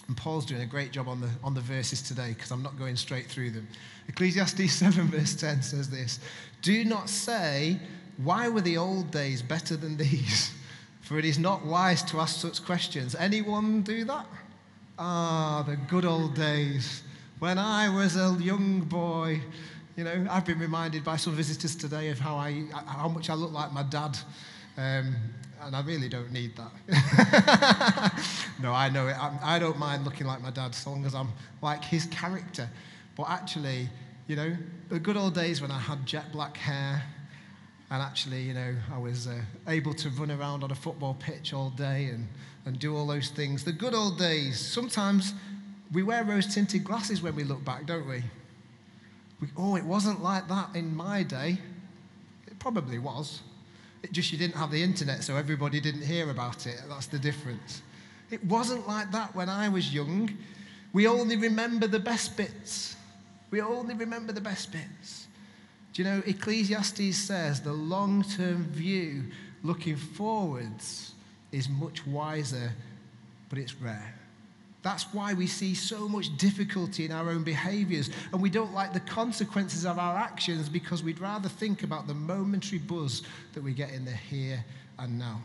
and 0.09 0.17
Paul's 0.17 0.47
doing 0.47 0.63
a 0.63 0.67
great 0.67 0.91
job 0.91 1.07
on 1.07 1.21
the, 1.21 1.29
on 1.45 1.53
the 1.53 1.61
verses 1.61 2.01
today 2.01 2.33
because 2.33 2.51
I'm 2.51 2.63
not 2.63 2.79
going 2.79 2.97
straight 2.97 3.27
through 3.27 3.51
them. 3.51 3.69
Ecclesiastes 4.09 4.73
7, 4.75 5.07
verse 5.09 5.35
10 5.35 5.63
says 5.63 5.89
this 5.89 6.19
Do 6.63 6.85
not 6.85 7.09
say, 7.09 7.79
Why 8.17 8.49
were 8.49 8.63
the 8.63 8.79
old 8.79 9.11
days 9.11 9.43
better 9.43 9.77
than 9.77 9.97
these? 9.97 10.53
For 11.03 11.19
it 11.19 11.25
is 11.25 11.39
not 11.39 11.65
wise 11.65 12.03
to 12.05 12.21
ask 12.21 12.41
such 12.41 12.65
questions. 12.65 13.15
Anyone 13.15 13.83
do 13.83 14.05
that? 14.05 14.27
Ah, 14.99 15.65
the 15.67 15.77
good 15.77 16.05
old 16.05 16.35
days. 16.35 17.03
When 17.39 17.57
I 17.57 17.89
was 17.89 18.17
a 18.17 18.37
young 18.41 18.81
boy, 18.81 19.41
you 19.97 20.05
know, 20.05 20.27
I've 20.31 20.45
been 20.45 20.59
reminded 20.59 21.05
by 21.05 21.17
some 21.17 21.35
visitors 21.35 21.77
today 21.77 22.09
of 22.09 22.19
how, 22.19 22.37
I, 22.37 22.65
how 22.87 23.09
much 23.09 23.31
I 23.31 23.35
look 23.35 23.53
like 23.53 23.73
my 23.73 23.85
dad. 23.85 24.19
Um, 24.77 25.15
and 25.63 25.77
I 25.77 25.83
really 25.83 26.09
don't 26.09 26.33
need 26.33 26.53
that. 26.57 28.25
no, 28.63 28.73
I 28.73 28.89
know 28.89 29.09
it. 29.09 29.17
I'm, 29.21 29.39
I 29.43 29.59
do 29.59 29.67
not 29.67 29.79
mind 29.79 30.05
looking 30.05 30.27
like 30.27 30.41
my 30.43 30.51
dad 30.51 30.75
so 30.75 30.91
long 30.91 31.05
as 31.05 31.15
I'm 31.15 31.29
like 31.63 31.85
his 31.85 32.07
character. 32.07 32.69
But 33.17 33.29
actually, 33.31 33.89
you 34.27 34.37
know, 34.37 34.57
the 34.89 34.99
good 34.99 35.17
old 35.17 35.35
days 35.35 35.61
when 35.61 35.71
I 35.71 35.79
had 35.79 36.07
jet 36.07 36.33
black 36.33 36.57
hair 36.57 37.03
and 37.91 38.03
actually, 38.03 38.43
you 38.43 38.55
know, 38.55 38.75
I 38.93 38.99
was 38.99 39.27
uh, 39.27 39.41
able 39.67 39.95
to 39.95 40.11
run 40.11 40.31
around 40.31 40.63
on 40.63 40.71
a 40.71 40.75
football 40.75 41.17
pitch 41.19 41.55
all 41.55 41.71
day 41.71 42.07
and, 42.07 42.29
and 42.67 42.79
do 42.79 42.95
all 42.97 43.07
those 43.07 43.31
things. 43.31 43.65
The 43.65 43.73
good 43.73 43.95
old 43.95 44.19
days. 44.19 44.61
Sometimes 44.61 45.33
we 45.93 46.03
wear 46.03 46.23
rose 46.23 46.55
tinted 46.55 46.85
glasses 46.85 47.23
when 47.23 47.35
we 47.35 47.45
look 47.45 47.65
back, 47.65 47.87
don't 47.87 48.07
we? 48.07 48.23
we? 49.41 49.49
Oh, 49.57 49.77
it 49.77 49.85
wasn't 49.85 50.23
like 50.23 50.49
that 50.49 50.75
in 50.75 50.95
my 50.95 51.23
day. 51.23 51.59
It 52.47 52.59
probably 52.59 52.99
was. 52.99 53.41
It 54.03 54.13
just 54.13 54.33
you 54.33 54.39
didn't 54.39 54.57
have 54.57 54.71
the 54.71 54.83
internet, 54.83 55.25
so 55.25 55.37
everybody 55.37 55.81
didn't 55.81 56.03
hear 56.03 56.31
about 56.31 56.67
it. 56.67 56.81
That's 56.89 57.07
the 57.07 57.19
difference. 57.19 57.83
It 58.31 58.45
wasn't 58.45 58.87
like 58.87 59.11
that 59.13 59.35
when 59.35 59.49
I 59.49 59.69
was 59.69 59.93
young. 59.93 60.31
We 60.93 61.07
only 61.07 61.37
remember 61.37 61.87
the 61.87 61.99
best 61.99 62.37
bits. 62.37 62.97
We 63.51 63.61
only 63.61 63.95
remember 63.95 64.33
the 64.33 64.41
best 64.41 64.73
bits. 64.73 65.27
Do 65.93 66.03
you 66.03 66.09
know, 66.09 66.23
Ecclesiastes 66.27 67.17
says 67.17 67.61
the 67.61 67.73
long 67.73 68.23
term 68.23 68.65
view, 68.65 69.25
looking 69.63 69.97
forwards, 69.97 71.15
is 71.51 71.69
much 71.69 72.07
wiser, 72.07 72.73
but 73.49 73.59
it's 73.59 73.75
rare. 73.77 74.15
That's 74.83 75.13
why 75.13 75.35
we 75.35 75.47
see 75.47 75.75
so 75.75 76.09
much 76.09 76.37
difficulty 76.37 77.05
in 77.05 77.13
our 77.13 77.31
own 77.31 77.43
behaviors 77.43 78.11
and 78.33 78.41
we 78.41 78.49
don't 78.49 78.73
like 78.73 78.93
the 78.93 79.01
consequences 79.01 79.85
of 79.85 79.99
our 79.99 80.17
actions 80.17 80.69
because 80.69 81.03
we'd 81.03 81.21
rather 81.21 81.49
think 81.49 81.83
about 81.83 82.07
the 82.07 82.15
momentary 82.15 82.79
buzz 82.79 83.23
that 83.55 83.63
we 83.63 83.73
get 83.73 83.91
in 83.91 84.05
the 84.05 84.13
here 84.13 84.65
and 84.99 85.19
now. 85.19 85.43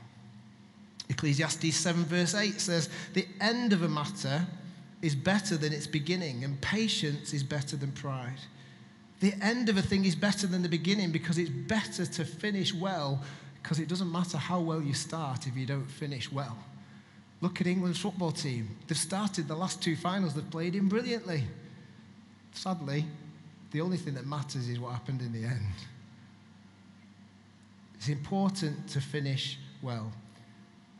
Ecclesiastes 1.10 1.76
7, 1.76 2.06
verse 2.06 2.36
8 2.36 2.62
says, 2.62 2.90
The 3.14 3.28
end 3.42 3.74
of 3.74 3.84
a 3.84 3.90
matter 3.90 4.46
is 5.02 5.16
better 5.16 5.58
than 5.58 5.74
its 5.74 5.86
beginning, 5.86 6.46
and 6.46 6.60
patience 6.62 7.34
is 7.34 7.44
better 7.44 7.76
than 7.76 7.92
pride. 7.92 8.40
The 9.20 9.34
end 9.42 9.68
of 9.68 9.78
a 9.78 9.82
thing 9.82 10.06
is 10.06 10.16
better 10.16 10.48
than 10.48 10.62
the 10.62 10.70
beginning 10.70 11.12
because 11.12 11.38
it's 11.38 11.50
better 11.50 12.06
to 12.06 12.26
finish 12.26 12.74
well 12.74 13.22
because 13.62 13.80
it 13.80 13.88
doesn't 13.88 14.12
matter 14.12 14.38
how 14.38 14.60
well 14.60 14.82
you 14.82 14.94
start 14.94 15.48
if 15.48 15.56
you 15.56 15.66
don't 15.66 15.90
finish 15.90 16.32
well. 16.32 16.58
Look 17.44 17.60
at 17.60 17.68
England's 17.68 18.00
football 18.00 18.32
team. 18.32 18.70
They've 18.88 18.98
started 18.98 19.50
the 19.50 19.56
last 19.56 19.84
two 19.84 19.98
finals 19.98 20.34
they've 20.34 20.50
played 20.50 20.76
in 20.76 20.88
brilliantly. 20.88 21.44
Sadly, 22.54 23.04
the 23.72 23.82
only 23.82 23.98
thing 23.98 24.14
that 24.14 24.26
matters 24.26 24.70
is 24.70 24.80
what 24.80 24.94
happened 24.94 25.20
in 25.22 25.34
the 25.34 25.44
end. 25.44 25.74
It's 27.96 28.08
important 28.08 28.88
to 28.88 29.02
finish 29.02 29.60
well. 29.82 30.14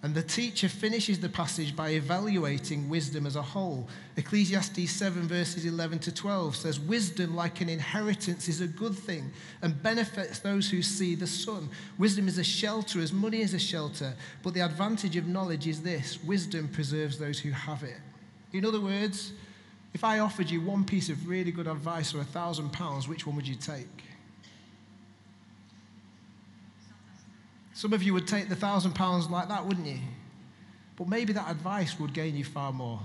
And 0.04 0.14
the 0.14 0.22
teacher 0.22 0.68
finishes 0.68 1.20
the 1.20 1.30
passage 1.30 1.76
by 1.76 1.92
evaluating 1.92 2.90
wisdom 2.90 3.26
as 3.26 3.38
a 3.38 3.42
whole. 3.42 3.88
Ecclesiastes 4.18 4.92
7, 4.92 5.30
verses 5.30 5.66
11 5.66 6.00
to 6.00 6.14
12 6.14 6.58
says, 6.58 6.78
Wisdom, 6.78 7.36
like 7.36 7.62
an 7.62 7.70
inheritance, 7.70 8.50
is 8.50 8.60
a 8.60 8.68
good 8.68 8.94
thing 8.94 9.32
and 9.62 9.82
benefits 9.82 10.40
those 10.40 10.70
who 10.70 10.82
see 10.82 11.16
the 11.16 11.26
sun. 11.26 11.70
Wisdom 11.98 12.28
is 12.28 12.38
a 12.38 12.44
shelter 12.44 13.00
as 13.00 13.14
money 13.14 13.40
is 13.40 13.54
a 13.54 13.60
shelter. 13.60 14.14
But 14.44 14.54
the 14.54 14.60
advantage 14.60 15.16
of 15.16 15.26
knowledge 15.26 15.68
is 15.68 15.82
this 15.82 16.22
wisdom 16.22 16.68
preserves 16.68 17.18
those 17.18 17.40
who 17.40 17.52
have 17.52 17.84
it. 17.84 18.02
In 18.52 18.66
other 18.66 18.82
words, 18.82 19.32
If 19.94 20.04
I 20.04 20.20
offered 20.20 20.50
you 20.50 20.60
one 20.60 20.84
piece 20.86 21.10
of 21.10 21.28
really 21.28 21.52
good 21.52 21.68
advice 21.68 22.12
for 22.12 22.20
a 22.20 22.24
thousand 22.24 22.74
pounds, 22.74 23.08
which 23.08 23.28
one 23.28 23.36
would 23.36 23.48
you 23.48 23.56
take? 23.56 24.04
Some 27.74 27.94
of 27.94 28.04
you 28.04 28.14
would 28.14 28.28
take 28.28 28.50
the 28.50 28.56
thousand 28.56 28.94
pounds 28.94 29.30
like 29.30 29.50
that, 29.50 29.66
wouldn't 29.66 29.88
you? 29.88 30.00
But 30.96 31.08
maybe 31.08 31.34
that 31.34 31.50
advice 31.50 32.00
would 32.00 32.14
gain 32.14 32.36
you 32.36 32.44
far 32.44 32.72
more. 32.72 33.00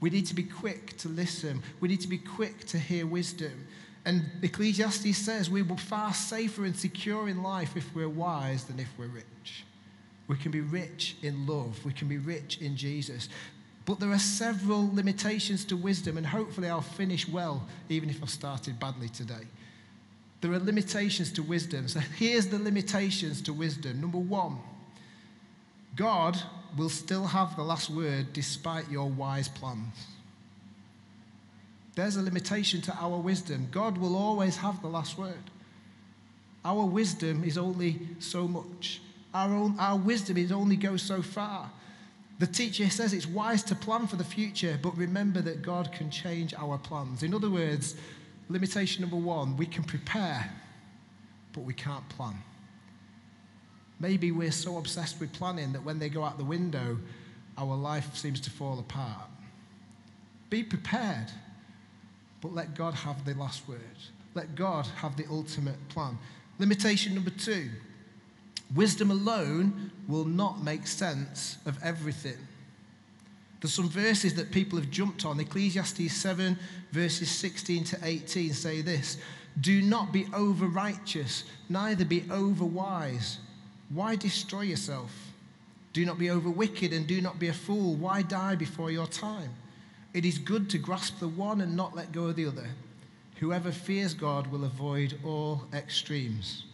We 0.00 0.10
need 0.10 0.26
to 0.26 0.34
be 0.34 0.44
quick 0.44 0.96
to 0.98 1.08
listen. 1.08 1.62
We 1.80 1.88
need 1.88 2.00
to 2.02 2.08
be 2.08 2.18
quick 2.18 2.64
to 2.66 2.78
hear 2.78 3.04
wisdom. 3.04 3.66
And 4.04 4.24
Ecclesiastes 4.42 5.16
says 5.18 5.50
we 5.50 5.62
will 5.62 5.76
far 5.76 6.14
safer 6.14 6.64
and 6.64 6.76
secure 6.76 7.28
in 7.28 7.42
life 7.42 7.76
if 7.76 7.94
we're 7.94 8.08
wise 8.08 8.64
than 8.64 8.78
if 8.78 8.88
we're 8.96 9.08
rich. 9.08 9.64
We 10.28 10.36
can 10.36 10.52
be 10.52 10.60
rich 10.60 11.16
in 11.22 11.46
love. 11.46 11.84
We 11.84 11.92
can 11.92 12.06
be 12.06 12.18
rich 12.18 12.58
in 12.58 12.76
Jesus. 12.76 13.28
But 13.86 13.98
there 13.98 14.12
are 14.12 14.18
several 14.18 14.94
limitations 14.94 15.64
to 15.66 15.76
wisdom, 15.76 16.16
and 16.16 16.26
hopefully 16.26 16.68
I'll 16.68 16.80
finish 16.82 17.26
well, 17.26 17.66
even 17.88 18.08
if 18.10 18.22
I 18.22 18.26
started 18.26 18.78
badly 18.78 19.08
today. 19.08 19.46
There 20.40 20.52
are 20.52 20.58
limitations 20.58 21.32
to 21.32 21.42
wisdom. 21.42 21.88
So 21.88 22.00
here's 22.00 22.46
the 22.46 22.58
limitations 22.58 23.42
to 23.42 23.52
wisdom. 23.52 24.00
Number 24.00 24.18
one, 24.18 24.58
God 25.96 26.38
will 26.76 26.88
still 26.88 27.26
have 27.26 27.56
the 27.56 27.62
last 27.64 27.90
word 27.90 28.32
despite 28.32 28.90
your 28.90 29.08
wise 29.08 29.48
plans. 29.48 29.94
There's 31.96 32.14
a 32.14 32.22
limitation 32.22 32.80
to 32.82 32.96
our 33.00 33.18
wisdom. 33.18 33.66
God 33.72 33.98
will 33.98 34.14
always 34.14 34.56
have 34.58 34.80
the 34.80 34.88
last 34.88 35.18
word. 35.18 35.50
Our 36.64 36.84
wisdom 36.84 37.42
is 37.42 37.58
only 37.58 37.98
so 38.20 38.46
much. 38.46 39.00
Our, 39.34 39.52
own, 39.52 39.74
our 39.78 39.96
wisdom 39.96 40.36
is 40.36 40.52
only 40.52 40.76
goes 40.76 41.02
so 41.02 41.22
far. 41.22 41.70
The 42.38 42.46
teacher 42.46 42.88
says 42.88 43.12
it's 43.12 43.26
wise 43.26 43.64
to 43.64 43.74
plan 43.74 44.06
for 44.06 44.14
the 44.14 44.22
future, 44.22 44.78
but 44.80 44.96
remember 44.96 45.40
that 45.40 45.62
God 45.62 45.90
can 45.90 46.08
change 46.08 46.54
our 46.54 46.78
plans. 46.78 47.24
In 47.24 47.34
other 47.34 47.50
words, 47.50 47.96
limitation 48.48 49.02
number 49.02 49.16
one 49.16 49.56
we 49.56 49.66
can 49.66 49.84
prepare, 49.84 50.50
but 51.52 51.60
we 51.60 51.74
can't 51.74 52.08
plan. 52.08 52.42
Maybe 54.00 54.30
we're 54.30 54.52
so 54.52 54.78
obsessed 54.78 55.20
with 55.20 55.32
planning 55.32 55.72
that 55.72 55.84
when 55.84 55.98
they 55.98 56.08
go 56.08 56.22
out 56.24 56.38
the 56.38 56.44
window, 56.44 56.98
our 57.56 57.76
life 57.76 58.16
seems 58.16 58.40
to 58.42 58.50
fall 58.50 58.78
apart. 58.78 59.28
Be 60.50 60.62
prepared, 60.62 61.26
but 62.40 62.54
let 62.54 62.74
God 62.74 62.94
have 62.94 63.24
the 63.24 63.34
last 63.34 63.68
word. 63.68 63.80
Let 64.34 64.54
God 64.54 64.86
have 64.96 65.16
the 65.16 65.26
ultimate 65.28 65.88
plan. 65.88 66.16
Limitation 66.58 67.14
number 67.14 67.30
two 67.30 67.70
wisdom 68.74 69.10
alone 69.10 69.90
will 70.06 70.26
not 70.26 70.62
make 70.62 70.86
sense 70.86 71.56
of 71.64 71.82
everything. 71.82 72.36
There's 73.60 73.74
some 73.74 73.88
verses 73.88 74.34
that 74.34 74.52
people 74.52 74.78
have 74.78 74.90
jumped 74.90 75.24
on. 75.24 75.40
Ecclesiastes 75.40 76.12
7, 76.12 76.58
verses 76.92 77.30
16 77.30 77.84
to 77.84 77.98
18 78.02 78.52
say 78.52 78.82
this 78.82 79.18
Do 79.60 79.82
not 79.82 80.12
be 80.12 80.26
over 80.32 80.66
righteous, 80.66 81.44
neither 81.68 82.04
be 82.04 82.24
over 82.30 82.64
wise. 82.64 83.38
Why 83.90 84.16
destroy 84.16 84.62
yourself? 84.62 85.12
Do 85.92 86.04
not 86.04 86.18
be 86.18 86.30
over 86.30 86.50
wicked 86.50 86.92
and 86.92 87.06
do 87.06 87.20
not 87.20 87.38
be 87.38 87.48
a 87.48 87.52
fool. 87.52 87.94
Why 87.94 88.22
die 88.22 88.54
before 88.54 88.90
your 88.90 89.06
time? 89.06 89.50
It 90.14 90.24
is 90.24 90.38
good 90.38 90.70
to 90.70 90.78
grasp 90.78 91.18
the 91.18 91.28
one 91.28 91.60
and 91.60 91.76
not 91.76 91.96
let 91.96 92.12
go 92.12 92.26
of 92.26 92.36
the 92.36 92.46
other. 92.46 92.68
Whoever 93.36 93.72
fears 93.72 94.14
God 94.14 94.46
will 94.48 94.64
avoid 94.64 95.18
all 95.24 95.64
extremes. 95.72 96.64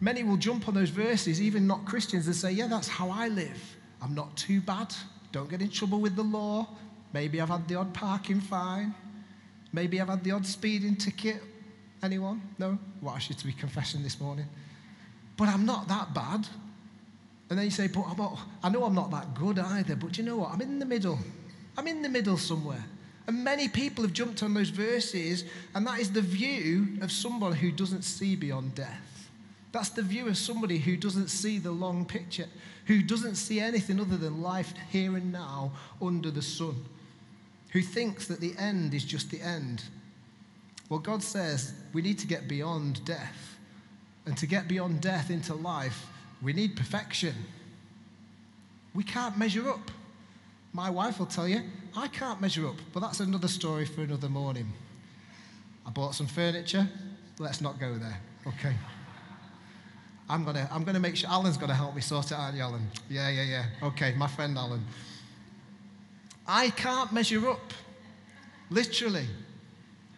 Many 0.00 0.22
will 0.22 0.36
jump 0.36 0.68
on 0.68 0.74
those 0.74 0.90
verses, 0.90 1.40
even 1.40 1.66
not 1.66 1.84
Christians, 1.84 2.26
and 2.26 2.36
say, 2.36 2.52
Yeah, 2.52 2.66
that's 2.66 2.88
how 2.88 3.10
I 3.10 3.28
live. 3.28 3.76
I'm 4.02 4.14
not 4.14 4.36
too 4.36 4.60
bad. 4.60 4.94
Don't 5.34 5.50
get 5.50 5.60
in 5.60 5.68
trouble 5.68 6.00
with 6.00 6.14
the 6.14 6.22
law. 6.22 6.64
Maybe 7.12 7.40
I've 7.40 7.48
had 7.48 7.66
the 7.66 7.74
odd 7.74 7.92
parking 7.92 8.40
fine. 8.40 8.94
Maybe 9.72 10.00
I've 10.00 10.08
had 10.08 10.22
the 10.22 10.30
odd 10.30 10.46
speeding 10.46 10.94
ticket. 10.94 11.42
Anyone? 12.04 12.40
No? 12.56 12.78
Well, 13.02 13.16
I 13.16 13.18
should 13.18 13.42
be 13.42 13.52
confessing 13.52 14.04
this 14.04 14.20
morning. 14.20 14.46
But 15.36 15.48
I'm 15.48 15.66
not 15.66 15.88
that 15.88 16.14
bad. 16.14 16.46
And 17.50 17.58
then 17.58 17.64
you 17.64 17.72
say, 17.72 17.88
But 17.88 18.16
not, 18.16 18.38
I 18.62 18.68
know 18.68 18.84
I'm 18.84 18.94
not 18.94 19.10
that 19.10 19.34
good 19.34 19.58
either. 19.58 19.96
But 19.96 20.16
you 20.16 20.22
know 20.22 20.36
what? 20.36 20.52
I'm 20.52 20.60
in 20.60 20.78
the 20.78 20.86
middle. 20.86 21.18
I'm 21.76 21.88
in 21.88 22.00
the 22.00 22.08
middle 22.08 22.36
somewhere. 22.36 22.84
And 23.26 23.42
many 23.42 23.66
people 23.66 24.04
have 24.04 24.12
jumped 24.12 24.44
on 24.44 24.54
those 24.54 24.68
verses, 24.68 25.44
and 25.74 25.84
that 25.88 25.98
is 25.98 26.12
the 26.12 26.20
view 26.20 26.98
of 27.00 27.10
someone 27.10 27.54
who 27.54 27.72
doesn't 27.72 28.02
see 28.02 28.36
beyond 28.36 28.76
death. 28.76 29.13
That's 29.74 29.88
the 29.88 30.02
view 30.02 30.28
of 30.28 30.38
somebody 30.38 30.78
who 30.78 30.96
doesn't 30.96 31.30
see 31.30 31.58
the 31.58 31.72
long 31.72 32.04
picture, 32.04 32.46
who 32.86 33.02
doesn't 33.02 33.34
see 33.34 33.58
anything 33.58 33.98
other 33.98 34.16
than 34.16 34.40
life 34.40 34.72
here 34.88 35.16
and 35.16 35.32
now 35.32 35.72
under 36.00 36.30
the 36.30 36.42
sun, 36.42 36.76
who 37.70 37.82
thinks 37.82 38.28
that 38.28 38.38
the 38.38 38.54
end 38.56 38.94
is 38.94 39.04
just 39.04 39.32
the 39.32 39.40
end. 39.40 39.82
Well, 40.88 41.00
God 41.00 41.24
says 41.24 41.74
we 41.92 42.02
need 42.02 42.20
to 42.20 42.26
get 42.28 42.46
beyond 42.46 43.04
death. 43.04 43.56
And 44.26 44.38
to 44.38 44.46
get 44.46 44.68
beyond 44.68 45.00
death 45.00 45.28
into 45.28 45.54
life, 45.54 46.06
we 46.40 46.52
need 46.52 46.76
perfection. 46.76 47.34
We 48.94 49.02
can't 49.02 49.36
measure 49.36 49.68
up. 49.68 49.90
My 50.72 50.88
wife 50.88 51.18
will 51.18 51.26
tell 51.26 51.48
you, 51.48 51.62
I 51.96 52.06
can't 52.06 52.40
measure 52.40 52.68
up, 52.68 52.76
but 52.92 53.00
that's 53.00 53.18
another 53.18 53.48
story 53.48 53.86
for 53.86 54.02
another 54.02 54.28
morning. 54.28 54.72
I 55.84 55.90
bought 55.90 56.14
some 56.14 56.28
furniture. 56.28 56.88
Let's 57.40 57.60
not 57.60 57.80
go 57.80 57.94
there, 57.94 58.20
okay? 58.46 58.74
I'm 60.28 60.44
gonna, 60.44 60.68
I'm 60.72 60.84
gonna 60.84 61.00
make 61.00 61.16
sure 61.16 61.28
Alan's 61.30 61.56
gonna 61.56 61.74
help 61.74 61.94
me 61.94 62.00
sort 62.00 62.26
it 62.26 62.34
out, 62.34 62.54
Alan. 62.54 62.88
Yeah, 63.10 63.28
yeah, 63.28 63.42
yeah. 63.42 63.64
Okay, 63.82 64.14
my 64.16 64.26
friend 64.26 64.56
Alan. 64.56 64.84
I 66.46 66.70
can't 66.70 67.12
measure 67.12 67.48
up, 67.48 67.72
literally, 68.70 69.26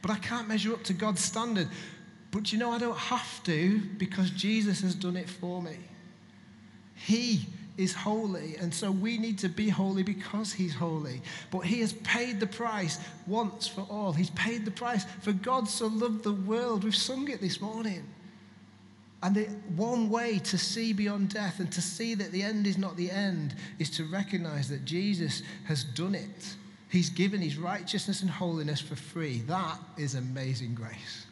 but 0.02 0.10
I 0.10 0.18
can't 0.18 0.48
measure 0.48 0.72
up 0.72 0.82
to 0.84 0.92
God's 0.92 1.22
standard. 1.22 1.68
But 2.30 2.52
you 2.52 2.58
know, 2.58 2.70
I 2.70 2.78
don't 2.78 2.96
have 2.96 3.42
to 3.44 3.80
because 3.98 4.30
Jesus 4.30 4.80
has 4.82 4.94
done 4.94 5.16
it 5.16 5.28
for 5.28 5.62
me. 5.62 5.76
He 6.94 7.46
is 7.76 7.92
holy, 7.92 8.56
and 8.56 8.72
so 8.72 8.90
we 8.90 9.18
need 9.18 9.38
to 9.38 9.48
be 9.48 9.68
holy 9.68 10.02
because 10.02 10.52
He's 10.52 10.74
holy. 10.74 11.20
But 11.50 11.60
He 11.60 11.80
has 11.80 11.92
paid 11.92 12.38
the 12.38 12.46
price 12.46 13.00
once 13.26 13.66
for 13.66 13.82
all. 13.90 14.12
He's 14.12 14.30
paid 14.30 14.64
the 14.64 14.70
price 14.70 15.04
for 15.20 15.32
God 15.32 15.68
so 15.68 15.88
loved 15.88 16.22
the 16.22 16.32
world. 16.32 16.84
We've 16.84 16.94
sung 16.94 17.28
it 17.28 17.40
this 17.40 17.60
morning. 17.60 18.04
And 19.22 19.34
the 19.34 19.44
one 19.76 20.10
way 20.10 20.38
to 20.40 20.58
see 20.58 20.92
beyond 20.92 21.30
death 21.30 21.58
and 21.58 21.72
to 21.72 21.80
see 21.80 22.14
that 22.14 22.32
the 22.32 22.42
end 22.42 22.66
is 22.66 22.78
not 22.78 22.96
the 22.96 23.10
end 23.10 23.54
is 23.78 23.90
to 23.90 24.04
recognize 24.04 24.68
that 24.68 24.84
Jesus 24.84 25.42
has 25.64 25.84
done 25.84 26.14
it. 26.14 26.54
He's 26.90 27.10
given 27.10 27.40
his 27.40 27.56
righteousness 27.56 28.22
and 28.22 28.30
holiness 28.30 28.80
for 28.80 28.94
free. 28.94 29.40
That 29.46 29.78
is 29.96 30.14
amazing 30.14 30.74
grace. 30.74 31.26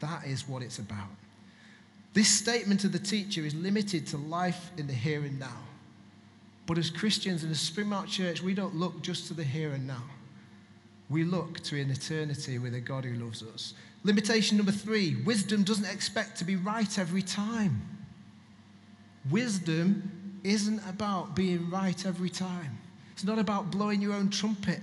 That 0.00 0.26
is 0.26 0.48
what 0.48 0.62
it's 0.62 0.78
about. 0.78 1.08
This 2.12 2.28
statement 2.28 2.84
of 2.84 2.92
the 2.92 2.98
teacher 2.98 3.42
is 3.42 3.54
limited 3.54 4.06
to 4.08 4.16
life 4.16 4.70
in 4.76 4.86
the 4.86 4.92
here 4.92 5.20
and 5.20 5.38
now. 5.38 5.58
But 6.66 6.78
as 6.78 6.90
Christians 6.90 7.42
in 7.42 7.48
the 7.48 7.54
Springmount 7.54 8.08
Church, 8.08 8.42
we 8.42 8.54
don't 8.54 8.76
look 8.76 9.02
just 9.02 9.26
to 9.28 9.34
the 9.34 9.44
here 9.44 9.72
and 9.72 9.86
now. 9.86 10.02
We 11.08 11.24
look 11.24 11.60
to 11.64 11.80
an 11.80 11.90
eternity 11.90 12.58
with 12.58 12.74
a 12.74 12.80
God 12.80 13.04
who 13.04 13.14
loves 13.22 13.42
us. 13.42 13.74
Limitation 14.02 14.56
number 14.56 14.72
three 14.72 15.16
wisdom 15.24 15.62
doesn't 15.62 15.84
expect 15.84 16.38
to 16.38 16.44
be 16.44 16.56
right 16.56 16.98
every 16.98 17.22
time. 17.22 17.82
Wisdom 19.30 20.40
isn't 20.42 20.80
about 20.88 21.36
being 21.36 21.68
right 21.70 22.06
every 22.06 22.30
time, 22.30 22.78
it's 23.12 23.24
not 23.24 23.38
about 23.38 23.70
blowing 23.70 24.00
your 24.00 24.14
own 24.14 24.30
trumpet. 24.30 24.80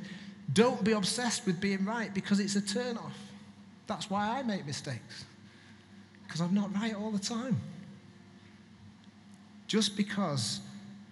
Don't 0.53 0.83
be 0.83 0.93
obsessed 0.93 1.45
with 1.45 1.59
being 1.59 1.83
right 1.83 2.13
because 2.13 2.39
it's 2.39 2.55
a 2.55 2.61
turn 2.61 2.97
off. 2.97 3.17
That's 3.85 4.09
why 4.09 4.39
I 4.39 4.43
make 4.43 4.65
mistakes, 4.65 5.25
because 6.25 6.41
I'm 6.41 6.53
not 6.53 6.73
right 6.75 6.95
all 6.95 7.11
the 7.11 7.19
time. 7.19 7.59
Just 9.67 9.97
because 9.97 10.61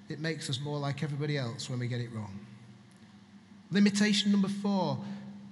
it 0.07 0.19
makes 0.19 0.49
us 0.49 0.61
more 0.61 0.77
like 0.77 1.03
everybody 1.03 1.37
else 1.37 1.69
when 1.69 1.79
we 1.79 1.87
get 1.87 1.99
it 1.99 2.09
wrong. 2.13 2.39
Limitation 3.71 4.31
number 4.31 4.47
four 4.47 4.97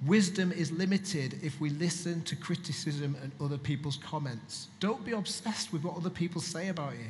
wisdom 0.06 0.52
is 0.52 0.72
limited 0.72 1.40
if 1.44 1.60
we 1.62 1.70
listen 1.70 2.22
to 2.24 2.36
criticism 2.36 3.16
and 3.22 3.32
other 3.42 3.58
people's 3.58 3.98
comments. 3.98 4.68
Don't 4.80 5.04
be 5.06 5.12
obsessed 5.12 5.72
with 5.72 5.84
what 5.84 5.96
other 5.96 6.10
people 6.10 6.42
say 6.42 6.70
about 6.70 6.94
you. 6.94 7.10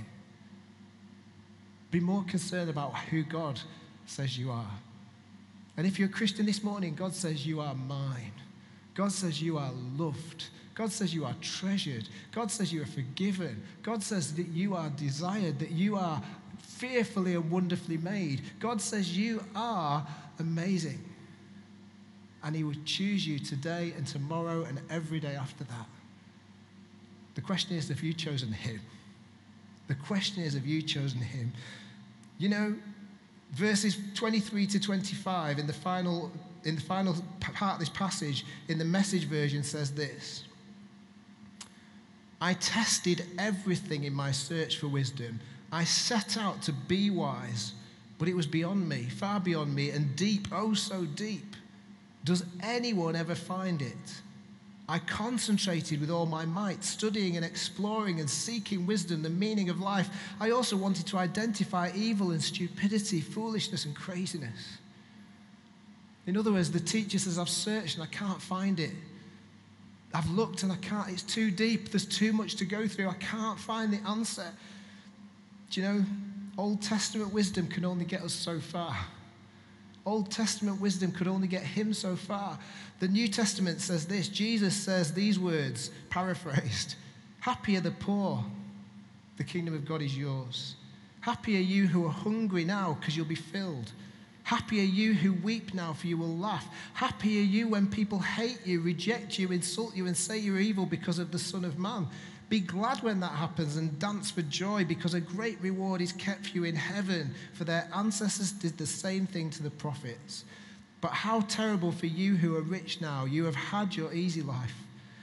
Be 1.91 1.99
more 1.99 2.23
concerned 2.23 2.69
about 2.69 2.95
who 2.95 3.23
God 3.23 3.59
says 4.05 4.37
you 4.37 4.51
are. 4.51 4.71
And 5.77 5.87
if 5.87 5.97
you're 5.97 6.09
a 6.09 6.11
Christian 6.11 6.45
this 6.45 6.63
morning, 6.63 6.95
God 6.95 7.13
says 7.13 7.45
you 7.45 7.61
are 7.61 7.75
mine. 7.75 8.33
God 8.93 9.11
says 9.11 9.41
you 9.41 9.57
are 9.57 9.71
loved. 9.97 10.45
God 10.75 10.91
says 10.91 11.13
you 11.13 11.25
are 11.25 11.35
treasured. 11.41 12.07
God 12.31 12.51
says 12.51 12.73
you 12.73 12.81
are 12.81 12.87
forgiven. 12.87 13.63
God 13.81 14.03
says 14.03 14.33
that 14.35 14.47
you 14.47 14.75
are 14.75 14.89
desired, 14.89 15.59
that 15.59 15.71
you 15.71 15.95
are 15.95 16.21
fearfully 16.59 17.35
and 17.35 17.49
wonderfully 17.49 17.97
made. 17.97 18.41
God 18.59 18.81
says 18.81 19.15
you 19.15 19.43
are 19.55 20.05
amazing. 20.39 21.03
And 22.43 22.55
He 22.55 22.63
will 22.63 22.75
choose 22.85 23.25
you 23.25 23.39
today 23.39 23.93
and 23.95 24.05
tomorrow 24.05 24.63
and 24.63 24.81
every 24.89 25.19
day 25.19 25.35
after 25.35 25.63
that. 25.63 25.87
The 27.35 27.41
question 27.41 27.75
is, 27.75 27.89
have 27.89 28.03
you 28.03 28.13
chosen 28.13 28.51
Him? 28.51 28.81
The 29.87 29.95
question 29.95 30.43
is, 30.43 30.53
have 30.53 30.65
you 30.65 30.81
chosen 30.81 31.19
Him? 31.19 31.53
You 32.37 32.49
know, 32.49 32.75
verses 33.51 33.97
23 34.15 34.67
to 34.67 34.79
25 34.79 35.59
in 35.59 35.67
the 35.67 35.73
final 35.73 36.31
in 36.65 36.75
the 36.75 36.81
final 36.81 37.15
part 37.39 37.73
of 37.73 37.79
this 37.79 37.89
passage, 37.89 38.45
in 38.69 38.77
the 38.77 38.85
message 38.85 39.25
version, 39.25 39.63
says 39.63 39.91
this 39.91 40.43
I 42.41 42.53
tested 42.55 43.25
everything 43.37 44.03
in 44.03 44.13
my 44.13 44.31
search 44.31 44.77
for 44.77 44.87
wisdom. 44.87 45.39
I 45.71 45.83
set 45.85 46.37
out 46.37 46.61
to 46.63 46.73
be 46.73 47.09
wise, 47.09 47.73
but 48.19 48.27
it 48.27 48.35
was 48.35 48.45
beyond 48.45 48.87
me, 48.87 49.03
far 49.03 49.39
beyond 49.39 49.73
me, 49.73 49.89
and 49.89 50.15
deep, 50.15 50.47
oh 50.51 50.73
so 50.73 51.05
deep. 51.05 51.55
Does 52.23 52.45
anyone 52.61 53.15
ever 53.15 53.35
find 53.35 53.81
it? 53.81 54.21
I 54.87 54.99
concentrated 54.99 56.01
with 56.01 56.09
all 56.11 56.25
my 56.25 56.45
might, 56.45 56.83
studying 56.83 57.37
and 57.37 57.45
exploring 57.45 58.19
and 58.19 58.29
seeking 58.29 58.85
wisdom, 58.85 59.21
the 59.21 59.29
meaning 59.29 59.69
of 59.69 59.79
life. 59.79 60.09
I 60.39 60.51
also 60.51 60.75
wanted 60.75 61.07
to 61.07 61.17
identify 61.17 61.91
evil 61.95 62.31
and 62.31 62.43
stupidity, 62.43 63.21
foolishness 63.21 63.85
and 63.85 63.95
craziness. 63.95 64.77
In 66.25 66.37
other 66.37 66.51
words, 66.51 66.71
the 66.71 66.79
teacher 66.79 67.19
says, 67.19 67.39
I've 67.39 67.49
searched 67.49 67.95
and 67.95 68.03
I 68.03 68.07
can't 68.07 68.41
find 68.41 68.79
it. 68.79 68.91
I've 70.13 70.29
looked 70.29 70.63
and 70.63 70.71
I 70.71 70.75
can't, 70.77 71.09
it's 71.09 71.23
too 71.23 71.49
deep, 71.49 71.89
there's 71.89 72.05
too 72.05 72.33
much 72.33 72.55
to 72.57 72.65
go 72.65 72.87
through, 72.87 73.09
I 73.09 73.15
can't 73.15 73.57
find 73.57 73.91
the 73.91 74.07
answer. 74.07 74.45
Do 75.71 75.81
you 75.81 75.87
know, 75.87 76.05
Old 76.57 76.81
Testament 76.83 77.33
wisdom 77.33 77.67
can 77.67 77.83
only 77.83 78.05
get 78.05 78.21
us 78.21 78.33
so 78.33 78.59
far. 78.59 78.95
Old 80.05 80.31
Testament 80.31 80.81
wisdom 80.81 81.11
could 81.11 81.27
only 81.27 81.47
get 81.47 81.63
him 81.63 81.93
so 81.93 82.15
far. 82.15 82.59
The 82.99 83.07
New 83.07 83.27
Testament 83.27 83.81
says 83.81 84.05
this 84.05 84.27
Jesus 84.27 84.75
says 84.75 85.13
these 85.13 85.39
words, 85.39 85.91
paraphrased 86.09 86.95
Happy 87.39 87.75
are 87.77 87.81
the 87.81 87.91
poor, 87.91 88.43
the 89.37 89.43
kingdom 89.43 89.73
of 89.73 89.85
God 89.85 90.01
is 90.01 90.17
yours. 90.17 90.75
Happy 91.21 91.57
are 91.57 91.61
you 91.61 91.87
who 91.87 92.05
are 92.05 92.11
hungry 92.11 92.65
now, 92.65 92.97
because 92.99 93.15
you'll 93.15 93.25
be 93.25 93.35
filled. 93.35 93.91
Happy 94.43 94.81
are 94.81 94.83
you 94.83 95.13
who 95.13 95.33
weep 95.33 95.73
now, 95.73 95.93
for 95.93 96.07
you 96.07 96.17
will 96.17 96.37
laugh. 96.37 96.67
Happy 96.93 97.39
are 97.39 97.43
you 97.43 97.69
when 97.69 97.87
people 97.87 98.19
hate 98.19 98.59
you, 98.65 98.81
reject 98.81 99.39
you, 99.39 99.51
insult 99.51 99.95
you, 99.95 100.05
and 100.05 100.17
say 100.17 100.37
you're 100.37 100.59
evil 100.59 100.85
because 100.85 101.19
of 101.19 101.31
the 101.31 101.39
Son 101.39 101.63
of 101.63 101.79
Man. 101.79 102.07
Be 102.49 102.59
glad 102.59 103.01
when 103.01 103.19
that 103.21 103.31
happens 103.31 103.77
and 103.77 103.97
dance 103.99 104.29
for 104.29 104.41
joy 104.43 104.85
because 104.85 105.13
a 105.13 105.21
great 105.21 105.59
reward 105.61 106.01
is 106.01 106.11
kept 106.11 106.47
for 106.47 106.57
you 106.57 106.63
in 106.65 106.75
heaven, 106.75 107.33
for 107.53 107.63
their 107.63 107.89
ancestors 107.95 108.51
did 108.51 108.77
the 108.77 108.85
same 108.85 109.25
thing 109.25 109.49
to 109.51 109.63
the 109.63 109.71
prophets. 109.71 110.45
But 111.01 111.11
how 111.11 111.41
terrible 111.41 111.91
for 111.91 112.05
you 112.05 112.35
who 112.35 112.55
are 112.55 112.61
rich 112.61 113.01
now, 113.01 113.25
you 113.25 113.45
have 113.45 113.55
had 113.55 113.95
your 113.95 114.13
easy 114.13 114.41
life. 114.41 114.75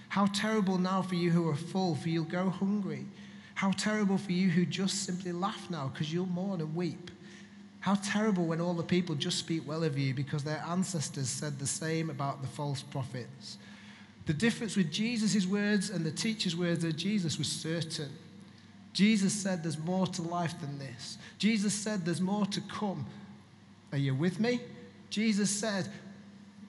How 0.09 0.27
terrible 0.27 0.77
now 0.77 1.03
for 1.03 1.15
you 1.15 1.31
who 1.31 1.49
are 1.49 1.57
full, 1.57 1.95
for 1.95 2.09
you'll 2.09 2.25
go 2.25 2.51
hungry. 2.51 3.07
How 3.55 3.71
terrible 3.73 4.19
for 4.19 4.33
you 4.33 4.49
who 4.49 4.67
just 4.67 5.05
simply 5.05 5.33
laugh 5.33 5.71
now, 5.71 5.89
because 5.89 6.13
you'll 6.13 6.27
mourn 6.27 6.61
and 6.61 6.75
weep. 6.75 7.11
How 7.81 7.95
terrible 7.95 8.45
when 8.45 8.61
all 8.61 8.75
the 8.75 8.83
people 8.83 9.15
just 9.15 9.39
speak 9.39 9.67
well 9.67 9.85
of 9.85 9.99
you 9.99 10.13
because 10.13 10.45
their 10.45 10.63
ancestors 10.69 11.29
said 11.29 11.59
the 11.59 11.67
same 11.67 12.11
about 12.11 12.43
the 12.43 12.49
false 12.49 12.83
prophets. 12.83 13.57
The 14.27 14.33
difference 14.35 14.77
with 14.77 14.93
Jesus' 14.93 15.47
words 15.47 15.91
and 15.91 16.05
the 16.05 16.11
teacher's 16.11 16.55
words 16.55 16.85
of 16.85 16.97
Jesus 16.97 17.39
was 17.39 17.49
certain. 17.49 18.11
Jesus 18.93 19.33
said 19.33 19.63
there's 19.63 19.79
more 19.79 20.07
to 20.09 20.23
life 20.23 20.61
than 20.61 20.79
this. 20.79 21.19
Jesus 21.39 21.75
said 21.75 22.05
there's 22.05 22.21
more 22.21 22.47
to 22.47 22.61
come. 22.63 23.07
Are 23.93 23.99
you 23.99 24.15
with 24.15 24.41
me? 24.41 24.61
Jesus 25.11 25.51
said 25.51 25.89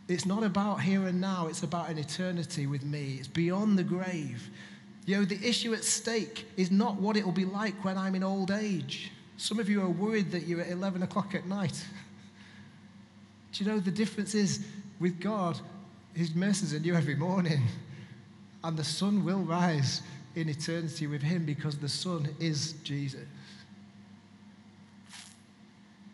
it's 0.07 0.25
not 0.25 0.43
about 0.43 0.81
here 0.81 1.07
and 1.07 1.21
now, 1.21 1.47
it's 1.47 1.63
about 1.63 1.89
an 1.89 1.97
eternity 1.97 2.67
with 2.67 2.83
me. 2.83 3.17
It's 3.19 3.27
beyond 3.27 3.77
the 3.77 3.83
grave. 3.83 4.49
You 5.05 5.17
know, 5.17 5.25
the 5.25 5.39
issue 5.47 5.73
at 5.73 5.83
stake 5.83 6.45
is 6.57 6.69
not 6.69 6.95
what 6.95 7.17
it 7.17 7.25
will 7.25 7.31
be 7.31 7.45
like 7.45 7.83
when 7.83 7.97
I'm 7.97 8.15
in 8.15 8.23
old 8.23 8.51
age. 8.51 9.11
Some 9.37 9.59
of 9.59 9.69
you 9.69 9.81
are 9.81 9.89
worried 9.89 10.31
that 10.31 10.47
you're 10.47 10.61
at 10.61 10.69
11 10.69 11.01
o'clock 11.03 11.33
at 11.33 11.47
night. 11.47 11.83
Do 13.53 13.63
you 13.63 13.69
know 13.69 13.79
the 13.79 13.91
difference 13.91 14.35
is 14.35 14.65
with 14.99 15.19
God, 15.19 15.59
His 16.13 16.35
mercies 16.35 16.73
are 16.73 16.79
new 16.79 16.95
every 16.95 17.15
morning, 17.15 17.61
and 18.63 18.77
the 18.77 18.83
sun 18.83 19.23
will 19.23 19.39
rise 19.39 20.01
in 20.35 20.49
eternity 20.49 21.07
with 21.07 21.21
Him 21.21 21.45
because 21.45 21.77
the 21.77 21.89
sun 21.89 22.29
is 22.39 22.73
Jesus. 22.83 23.21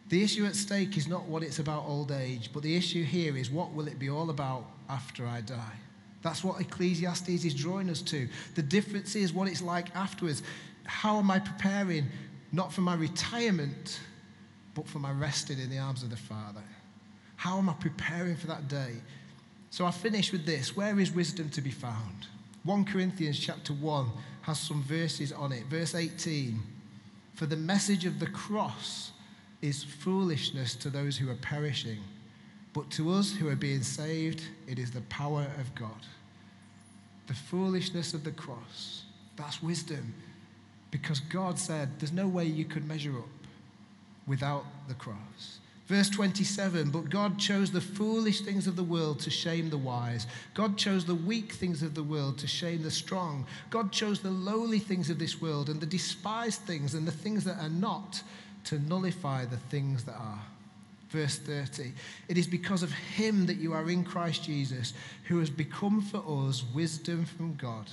The 0.10 0.24
issue 0.24 0.46
at 0.46 0.56
stake 0.56 0.96
is 0.98 1.08
not 1.08 1.24
what 1.24 1.44
it's 1.44 1.60
about 1.60 1.84
old 1.86 2.12
age, 2.12 2.52
but 2.54 2.64
the 2.64 2.76
issue 2.76 3.04
here 3.04 3.36
is 3.36 3.50
what 3.50 3.74
will 3.74 3.88
it 3.88 4.00
be 4.00 4.10
all 4.10 4.30
about 4.30 4.66
after 4.90 5.26
I 5.26 5.42
die? 5.42 5.76
That's 6.22 6.44
what 6.44 6.62
Ecclesiastes 6.62 7.44
is 7.46 7.54
drawing 7.54 7.90
us 7.90 8.02
to. 8.04 8.28
The 8.56 8.62
difference 8.62 9.16
is 9.16 9.34
what 9.34 9.48
it's 9.48 9.62
like 9.62 9.94
afterwards. 9.96 10.44
How 10.86 11.18
am 11.18 11.30
I 11.30 11.40
preparing 11.40 12.06
not 12.52 12.72
for 12.72 12.82
my 12.82 12.96
retirement, 12.96 14.00
but 14.74 14.88
for 14.88 15.00
my 15.00 15.12
resting 15.12 15.60
in 15.60 15.70
the 15.70 15.78
arms 15.78 16.04
of 16.04 16.10
the 16.10 16.18
Father. 16.18 16.64
How 17.36 17.58
am 17.58 17.70
I 17.70 17.74
preparing 17.74 18.36
for 18.36 18.48
that 18.48 18.68
day? 18.68 18.94
So 19.78 19.86
I 19.86 19.92
finish 19.92 20.32
with 20.32 20.44
this. 20.44 20.76
Where 20.76 21.00
is 21.00 21.12
wisdom 21.12 21.52
to 21.52 21.62
be 21.62 21.70
found? 21.70 22.26
1 22.64 22.86
Corinthians 22.86 23.40
chapter 23.40 23.74
1 23.74 24.10
has 24.42 24.60
some 24.60 24.82
verses 24.82 25.32
on 25.32 25.52
it. 25.52 25.66
Verse 25.66 25.94
18 25.94 26.60
For 27.36 27.46
the 27.46 27.58
message 27.58 28.04
of 28.04 28.18
the 28.18 28.26
cross 28.26 29.12
is 29.62 29.84
foolishness 29.84 30.74
to 30.78 30.90
those 30.90 31.16
who 31.16 31.30
are 31.30 31.36
perishing, 31.36 32.00
but 32.74 32.90
to 32.90 33.12
us 33.12 33.32
who 33.36 33.50
are 33.50 33.56
being 33.56 33.84
saved, 33.84 34.42
it 34.68 34.80
is 34.80 34.90
the 34.90 35.02
power 35.02 35.46
of 35.60 35.76
God. 35.76 36.08
The 37.28 37.36
foolishness 37.36 38.16
of 38.16 38.24
the 38.24 38.32
cross, 38.32 39.04
that's 39.36 39.62
wisdom. 39.62 40.12
Because 40.90 41.20
God 41.20 41.60
said 41.60 42.00
there's 42.00 42.12
no 42.12 42.28
way 42.28 42.46
you 42.46 42.66
could 42.66 42.88
measure 42.88 43.16
up 43.16 43.30
without 44.26 44.66
the 44.88 44.96
cross. 44.96 45.60
Verse 45.88 46.10
27 46.10 46.92
But 46.92 47.10
God 47.10 47.40
chose 47.40 47.72
the 47.72 47.82
foolish 47.82 48.42
things 48.42 48.68
of 48.68 48.76
the 48.76 48.84
world 48.84 49.20
to 49.22 49.30
shame 49.30 49.70
the 49.70 49.78
wise. 49.78 50.28
God 50.54 50.78
chose 50.78 51.06
the 51.06 51.16
weak 51.16 51.54
things 51.54 51.82
of 51.82 51.96
the 51.96 52.04
world 52.04 52.38
to 52.40 52.48
shame 52.48 52.84
the 52.84 52.92
strong. 52.92 53.46
God 53.70 53.92
chose 53.92 54.20
the 54.20 54.32
lowly 54.32 54.80
things 54.80 55.10
of 55.10 55.18
this 55.18 55.42
world 55.42 55.70
and 55.70 55.80
the 55.80 55.86
despised 55.86 56.62
things 56.62 56.94
and 56.94 57.08
the 57.08 57.12
things 57.12 57.44
that 57.46 57.60
are 57.60 57.70
not 57.70 58.22
to 58.66 58.80
nullify 58.80 59.46
the 59.46 59.58
things 59.58 60.04
that 60.04 60.16
are. 60.16 60.42
Verse 61.10 61.38
30 61.38 61.94
It 62.28 62.38
is 62.38 62.48
because 62.48 62.84
of 62.84 62.92
him 62.92 63.46
that 63.46 63.58
you 63.58 63.74
are 63.74 63.90
in 63.90 64.04
Christ 64.04 64.44
Jesus, 64.44 64.94
who 65.24 65.40
has 65.40 65.50
become 65.50 66.02
for 66.02 66.48
us 66.48 66.64
wisdom 66.74 67.26
from 67.26 67.56
God 67.56 67.90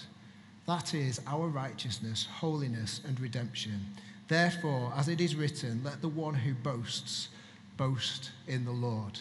that 0.66 0.94
is 0.94 1.20
our 1.26 1.48
righteousness, 1.48 2.26
holiness, 2.40 3.00
and 3.06 3.20
redemption. 3.20 3.86
Therefore, 4.28 4.92
as 4.96 5.08
it 5.08 5.20
is 5.20 5.36
written, 5.36 5.82
let 5.84 6.00
the 6.00 6.08
one 6.08 6.34
who 6.34 6.54
boasts 6.54 7.28
boast 7.76 8.30
in 8.46 8.64
the 8.64 8.70
Lord. 8.70 9.18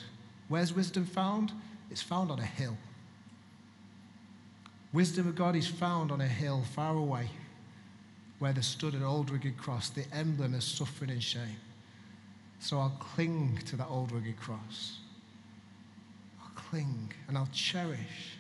Where's 0.48 0.74
wisdom 0.74 1.06
found? 1.06 1.52
It's 1.90 2.02
found 2.02 2.32
on 2.32 2.40
a 2.40 2.46
hill. 2.46 2.78
Wisdom 4.92 5.28
of 5.28 5.36
God 5.36 5.56
is 5.56 5.68
found 5.68 6.12
on 6.12 6.22
a 6.22 6.28
hill 6.28 6.64
far 6.74 6.96
away 6.96 7.30
where 8.40 8.54
there 8.54 8.62
stood 8.62 8.94
an 8.94 9.04
old 9.04 9.32
rugged 9.32 9.58
cross, 9.58 9.90
the 9.90 10.06
emblem 10.14 10.54
of 10.54 10.64
suffering 10.64 11.12
and 11.12 11.24
shame. 11.24 11.58
So 12.60 12.78
I'll 12.78 12.98
cling 13.00 13.60
to 13.66 13.76
that 13.78 13.88
old 13.90 14.12
rugged 14.12 14.38
cross. 14.38 14.98
I'll 16.42 16.52
cling 16.56 17.12
and 17.28 17.38
I'll 17.38 17.50
cherish 17.52 18.38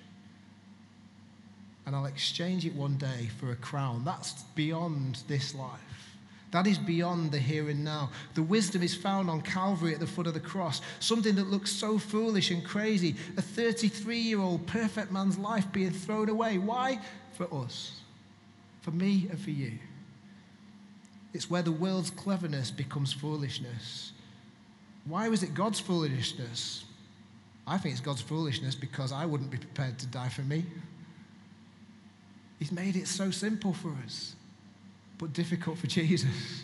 and 1.86 1.95
I'll 1.95 2.06
exchange 2.06 2.65
it 2.65 2.73
one 2.73 2.97
day 2.97 3.30
for 3.39 3.52
a 3.52 3.56
crown. 3.56 4.04
That's 4.06 4.43
beyond 4.56 5.23
this 5.28 5.54
life. 5.56 6.03
That 6.54 6.68
is 6.68 6.78
beyond 6.78 7.32
the 7.32 7.39
here 7.39 7.68
and 7.70 7.84
now. 7.84 8.12
The 8.36 8.44
wisdom 8.44 8.84
is 8.84 8.94
found 8.96 9.28
on 9.28 9.42
Calvary 9.42 9.96
at 9.96 10.00
the 10.00 10.06
foot 10.06 10.28
of 10.28 10.36
the 10.36 10.39
cross. 10.39 10.82
Something 11.00 11.34
that 11.36 11.50
looks 11.50 11.72
so 11.72 11.98
foolish 11.98 12.52
and 12.52 12.63
crazy. 12.63 13.16
A 13.38 13.42
33 13.42 14.20
year 14.20 14.39
old 14.39 14.68
perfect 14.68 15.12
man's 15.12 15.39
life 15.39 15.66
being 15.72 15.89
thrown 15.89 16.30
away. 16.30 16.60
Why? 16.60 17.00
For 17.34 17.52
us. 17.52 18.02
For 18.82 18.92
me 18.92 19.26
and 19.32 19.39
for 19.39 19.50
you. 19.50 19.80
It's 21.34 21.50
where 21.50 21.63
the 21.63 21.72
world's 21.72 22.12
cleverness 22.12 22.70
becomes 22.70 23.12
foolishness. 23.12 24.12
Why 25.06 25.30
was 25.30 25.42
it 25.42 25.56
God's 25.56 25.80
foolishness? 25.80 26.86
I 27.66 27.80
think 27.80 27.94
it's 27.94 28.02
God's 28.02 28.22
foolishness 28.22 28.76
because 28.76 29.12
I 29.12 29.26
wouldn't 29.26 29.50
be 29.50 29.58
prepared 29.58 29.98
to 29.98 30.06
die 30.06 30.30
for 30.30 30.44
me. 30.44 30.66
He's 32.60 32.72
made 32.72 32.96
it 32.96 33.08
so 33.08 33.32
simple 33.32 33.74
for 33.74 33.96
us, 34.06 34.36
but 35.24 35.32
difficult 35.32 35.78
for 35.78 35.88
Jesus. 35.88 36.64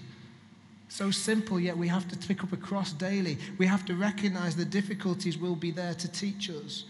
So 0.90 1.12
simple, 1.12 1.62
yet 1.62 1.78
we 1.78 1.88
have 1.88 2.10
to 2.10 2.28
pick 2.28 2.44
up 2.44 2.52
a 2.52 2.58
cross 2.58 2.92
daily. 2.92 3.38
We 3.58 3.66
have 3.66 3.86
to 3.86 3.96
recognize 3.96 4.54
the 4.54 4.66
difficulties 4.66 5.38
will 5.38 5.56
be 5.56 5.72
there 5.72 5.94
to 5.94 6.12
teach 6.12 6.50
us. 6.50 6.84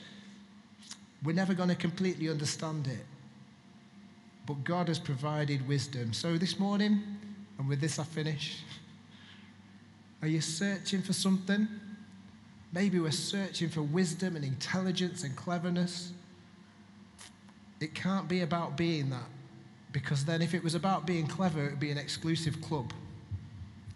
We're 1.24 1.36
never 1.36 1.54
going 1.54 1.70
to 1.70 1.76
completely 1.76 2.28
understand 2.28 2.88
it. 2.88 3.06
But 4.48 4.64
God 4.64 4.88
has 4.88 4.98
provided 4.98 5.68
wisdom. 5.68 6.12
So 6.12 6.40
this 6.40 6.58
morning, 6.58 7.04
and 7.60 7.70
with 7.70 7.82
this 7.82 8.00
I 8.00 8.04
finish, 8.04 8.64
are 10.24 10.28
you 10.28 10.42
searching 10.42 11.04
for 11.04 11.14
something? 11.14 11.68
Maybe 12.74 13.00
we're 13.00 13.12
searching 13.12 13.70
for 13.70 13.84
wisdom 13.84 14.36
and 14.36 14.44
intelligence 14.44 15.24
and 15.24 15.36
cleverness. 15.36 16.14
It 17.80 17.94
can't 17.94 18.28
be 18.28 18.42
about 18.42 18.76
being 18.76 19.12
that, 19.12 19.30
because 20.02 20.24
then 20.24 20.42
if 20.42 20.54
it 20.54 20.64
was 20.64 20.76
about 20.76 21.06
being 21.06 21.28
clever, 21.28 21.66
it 21.66 21.72
would 21.72 21.80
be 21.80 21.92
an 21.92 21.98
exclusive 21.98 22.62
club. 22.62 22.94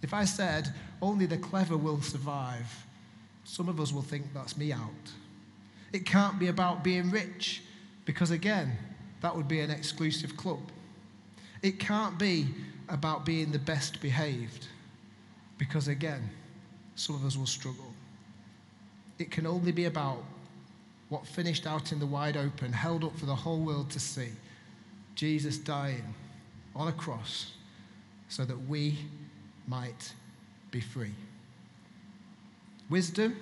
If 0.02 0.14
I 0.14 0.26
said, 0.26 0.74
only 1.02 1.26
the 1.26 1.38
clever 1.38 1.78
will 1.78 2.02
survive, 2.02 2.86
some 3.46 3.70
of 3.70 3.80
us 3.80 3.94
will 3.94 4.02
think 4.02 4.26
that's 4.34 4.58
me 4.58 4.74
out. 4.74 5.06
It 5.94 6.06
can't 6.06 6.38
be 6.38 6.50
about 6.50 6.84
being 6.84 7.10
rich, 7.10 7.64
because 8.04 8.32
again, 8.32 8.74
that 9.22 9.34
would 9.34 9.48
be 9.48 9.62
an 9.62 9.72
exclusive 9.72 10.36
club. 10.36 10.60
It 11.62 11.80
can't 11.80 12.20
be 12.20 12.48
about 12.90 13.26
being 13.26 13.54
the 13.54 13.60
best 13.60 14.02
behaved, 14.02 14.68
because 15.58 15.88
again, 15.88 16.30
some 16.96 17.16
of 17.16 17.24
us 17.26 17.38
will 17.38 17.46
struggle. 17.46 17.94
It 19.20 19.32
can 19.32 19.48
only 19.48 19.72
be 19.72 19.86
about 19.86 20.22
what 21.08 21.26
finished 21.26 21.66
out 21.66 21.94
in 21.94 22.00
the 22.00 22.06
wide 22.06 22.36
open, 22.36 22.74
held 22.74 23.06
up 23.06 23.18
for 23.18 23.26
the 23.26 23.36
whole 23.36 23.62
world 23.62 23.90
to 23.92 24.02
see 24.02 24.32
Jesus 25.16 25.58
dying 25.58 26.14
on 26.76 26.88
a 26.88 26.92
cross 26.92 27.54
so 28.30 28.46
that 28.46 28.58
we 28.68 28.98
might 29.68 30.14
be 30.72 30.82
free. 30.82 31.14
Wisdom 32.90 33.36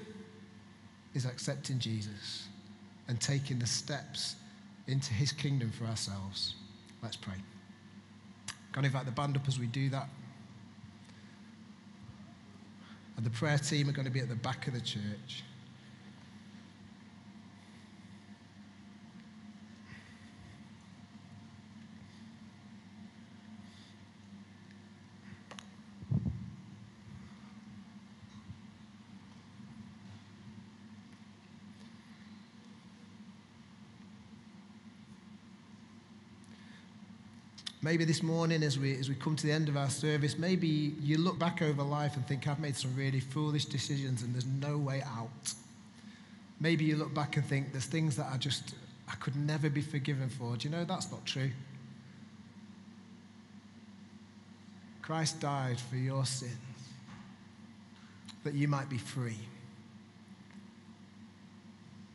is 1.13 1.25
accepting 1.25 1.79
Jesus 1.79 2.47
and 3.07 3.19
taking 3.19 3.59
the 3.59 3.65
steps 3.65 4.35
into 4.87 5.13
his 5.13 5.31
kingdom 5.31 5.71
for 5.71 5.85
ourselves. 5.85 6.55
Let's 7.01 7.15
pray. 7.15 7.35
Going 8.71 8.83
to 8.83 8.87
invite 8.87 9.05
the 9.05 9.11
band 9.11 9.35
up 9.35 9.47
as 9.47 9.59
we 9.59 9.67
do 9.67 9.89
that. 9.89 10.07
And 13.17 13.25
the 13.25 13.29
prayer 13.29 13.57
team 13.57 13.89
are 13.89 13.91
going 13.91 14.05
to 14.05 14.11
be 14.11 14.19
at 14.19 14.29
the 14.29 14.35
back 14.35 14.67
of 14.67 14.73
the 14.73 14.81
church. 14.81 15.43
Maybe 37.83 38.05
this 38.05 38.21
morning, 38.21 38.61
as 38.61 38.77
we, 38.77 38.95
as 38.99 39.09
we 39.09 39.15
come 39.15 39.35
to 39.35 39.47
the 39.47 39.51
end 39.51 39.67
of 39.67 39.75
our 39.75 39.89
service, 39.89 40.37
maybe 40.37 40.93
you 41.01 41.17
look 41.17 41.39
back 41.39 41.63
over 41.63 41.81
life 41.81 42.15
and 42.15 42.25
think, 42.27 42.47
I've 42.47 42.59
made 42.59 42.75
some 42.75 42.95
really 42.95 43.19
foolish 43.19 43.65
decisions 43.65 44.21
and 44.21 44.35
there's 44.35 44.45
no 44.45 44.77
way 44.77 45.01
out. 45.01 45.53
Maybe 46.59 46.85
you 46.85 46.95
look 46.95 47.11
back 47.11 47.37
and 47.37 47.45
think, 47.45 47.71
there's 47.71 47.87
things 47.87 48.15
that 48.17 48.27
I 48.31 48.37
just, 48.37 48.75
I 49.09 49.15
could 49.15 49.35
never 49.35 49.67
be 49.67 49.81
forgiven 49.81 50.29
for. 50.29 50.55
Do 50.57 50.67
you 50.67 50.75
know 50.75 50.85
that's 50.85 51.11
not 51.11 51.25
true? 51.25 51.49
Christ 55.01 55.39
died 55.39 55.79
for 55.79 55.95
your 55.95 56.23
sins, 56.25 56.53
that 58.43 58.53
you 58.53 58.67
might 58.67 58.89
be 58.89 58.99
free. 58.99 59.39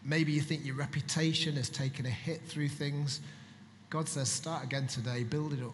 Maybe 0.04 0.30
you 0.30 0.40
think 0.40 0.64
your 0.64 0.76
reputation 0.76 1.56
has 1.56 1.68
taken 1.68 2.06
a 2.06 2.10
hit 2.10 2.40
through 2.42 2.68
things 2.68 3.20
God 3.90 4.08
says, 4.08 4.28
start 4.28 4.64
again 4.64 4.86
today, 4.86 5.22
build 5.22 5.52
it 5.52 5.62
up. 5.62 5.72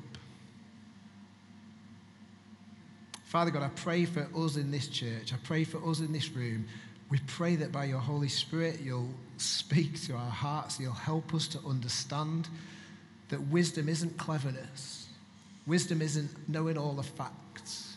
Father 3.24 3.50
God, 3.50 3.62
I 3.62 3.68
pray 3.68 4.04
for 4.04 4.28
us 4.36 4.56
in 4.56 4.70
this 4.70 4.88
church. 4.88 5.32
I 5.32 5.36
pray 5.42 5.64
for 5.64 5.82
us 5.88 6.00
in 6.00 6.12
this 6.12 6.30
room. 6.32 6.66
We 7.08 7.18
pray 7.26 7.56
that 7.56 7.72
by 7.72 7.86
your 7.86 7.98
Holy 7.98 8.28
Spirit, 8.28 8.80
you'll 8.80 9.08
speak 9.38 10.02
to 10.02 10.14
our 10.14 10.30
hearts. 10.30 10.78
You'll 10.78 10.92
help 10.92 11.34
us 11.34 11.46
to 11.48 11.58
understand 11.66 12.48
that 13.30 13.40
wisdom 13.48 13.88
isn't 13.88 14.18
cleverness, 14.18 15.08
wisdom 15.66 16.02
isn't 16.02 16.30
knowing 16.48 16.76
all 16.76 16.92
the 16.92 17.02
facts, 17.02 17.96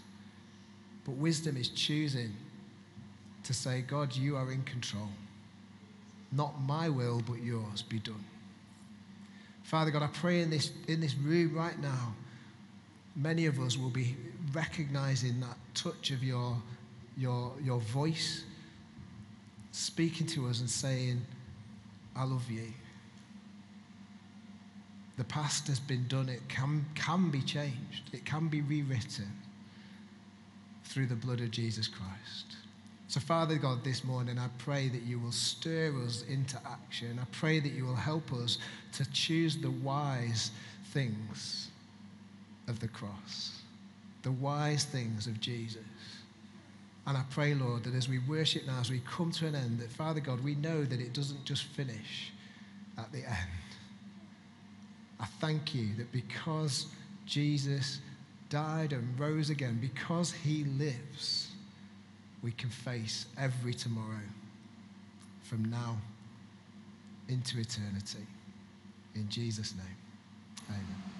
but 1.03 1.15
wisdom 1.15 1.57
is 1.57 1.67
choosing 1.67 2.33
to 3.43 3.53
say, 3.53 3.81
God, 3.81 4.15
you 4.15 4.37
are 4.37 4.51
in 4.51 4.63
control. 4.63 5.09
Not 6.31 6.61
my 6.61 6.87
will, 6.87 7.21
but 7.27 7.43
yours 7.43 7.81
be 7.81 7.99
done. 7.99 8.23
Father 9.65 9.89
God, 9.89 10.03
I 10.03 10.07
pray 10.07 10.41
in 10.41 10.51
this, 10.51 10.71
in 10.87 11.01
this 11.01 11.15
room 11.15 11.55
right 11.55 11.77
now, 11.81 12.13
many 13.15 13.47
of 13.47 13.59
us 13.59 13.75
will 13.75 13.89
be 13.89 14.15
recognizing 14.53 15.39
that 15.39 15.57
touch 15.73 16.11
of 16.11 16.23
your, 16.23 16.55
your, 17.17 17.51
your 17.63 17.79
voice 17.79 18.43
speaking 19.71 20.27
to 20.27 20.47
us 20.47 20.59
and 20.59 20.69
saying, 20.69 21.19
I 22.15 22.25
love 22.25 22.49
you. 22.49 22.71
The 25.17 25.23
past 25.23 25.67
has 25.67 25.79
been 25.79 26.07
done, 26.07 26.29
it 26.29 26.47
can, 26.47 26.85
can 26.93 27.31
be 27.31 27.41
changed, 27.41 28.13
it 28.13 28.23
can 28.23 28.49
be 28.49 28.61
rewritten 28.61 29.31
through 30.83 31.07
the 31.07 31.15
blood 31.15 31.41
of 31.41 31.49
Jesus 31.49 31.87
Christ. 31.87 32.57
So, 33.07 33.19
Father 33.19 33.55
God, 33.57 33.83
this 33.83 34.03
morning 34.03 34.39
I 34.39 34.47
pray 34.57 34.89
that 34.89 35.03
you 35.03 35.19
will 35.19 35.31
stir 35.31 35.93
us 36.03 36.23
into 36.27 36.59
action. 36.65 37.19
I 37.21 37.25
pray 37.31 37.59
that 37.59 37.71
you 37.71 37.85
will 37.85 37.95
help 37.95 38.33
us 38.33 38.57
to 38.93 39.09
choose 39.11 39.57
the 39.57 39.69
wise 39.69 40.51
things 40.85 41.69
of 42.67 42.79
the 42.79 42.87
cross, 42.87 43.61
the 44.23 44.31
wise 44.31 44.85
things 44.85 45.27
of 45.27 45.39
Jesus. 45.39 45.83
And 47.07 47.15
I 47.15 47.23
pray, 47.29 47.53
Lord, 47.53 47.83
that 47.83 47.93
as 47.93 48.09
we 48.09 48.17
worship 48.19 48.65
now, 48.65 48.79
as 48.79 48.89
we 48.89 49.01
come 49.07 49.31
to 49.33 49.45
an 49.45 49.53
end, 49.53 49.79
that, 49.79 49.91
Father 49.91 50.19
God, 50.19 50.43
we 50.43 50.55
know 50.55 50.83
that 50.83 50.99
it 50.99 51.13
doesn't 51.13 51.45
just 51.45 51.63
finish 51.63 52.31
at 52.97 53.11
the 53.11 53.19
end. 53.19 53.49
I 55.19 55.25
thank 55.39 55.75
you 55.75 55.93
that 55.97 56.11
because 56.11 56.87
Jesus 57.27 57.99
died 58.49 58.93
and 58.93 59.19
rose 59.19 59.51
again, 59.51 59.77
because 59.79 60.31
he 60.31 60.63
lives, 60.63 61.44
we 62.45 62.51
can 62.51 62.69
face 62.69 63.25
every 63.39 63.73
tomorrow 63.73 64.21
from 65.41 65.65
now 65.65 65.97
into 67.27 67.59
eternity. 67.59 68.19
In 69.15 69.27
Jesus' 69.29 69.73
name, 69.75 69.97
amen. 70.69 71.14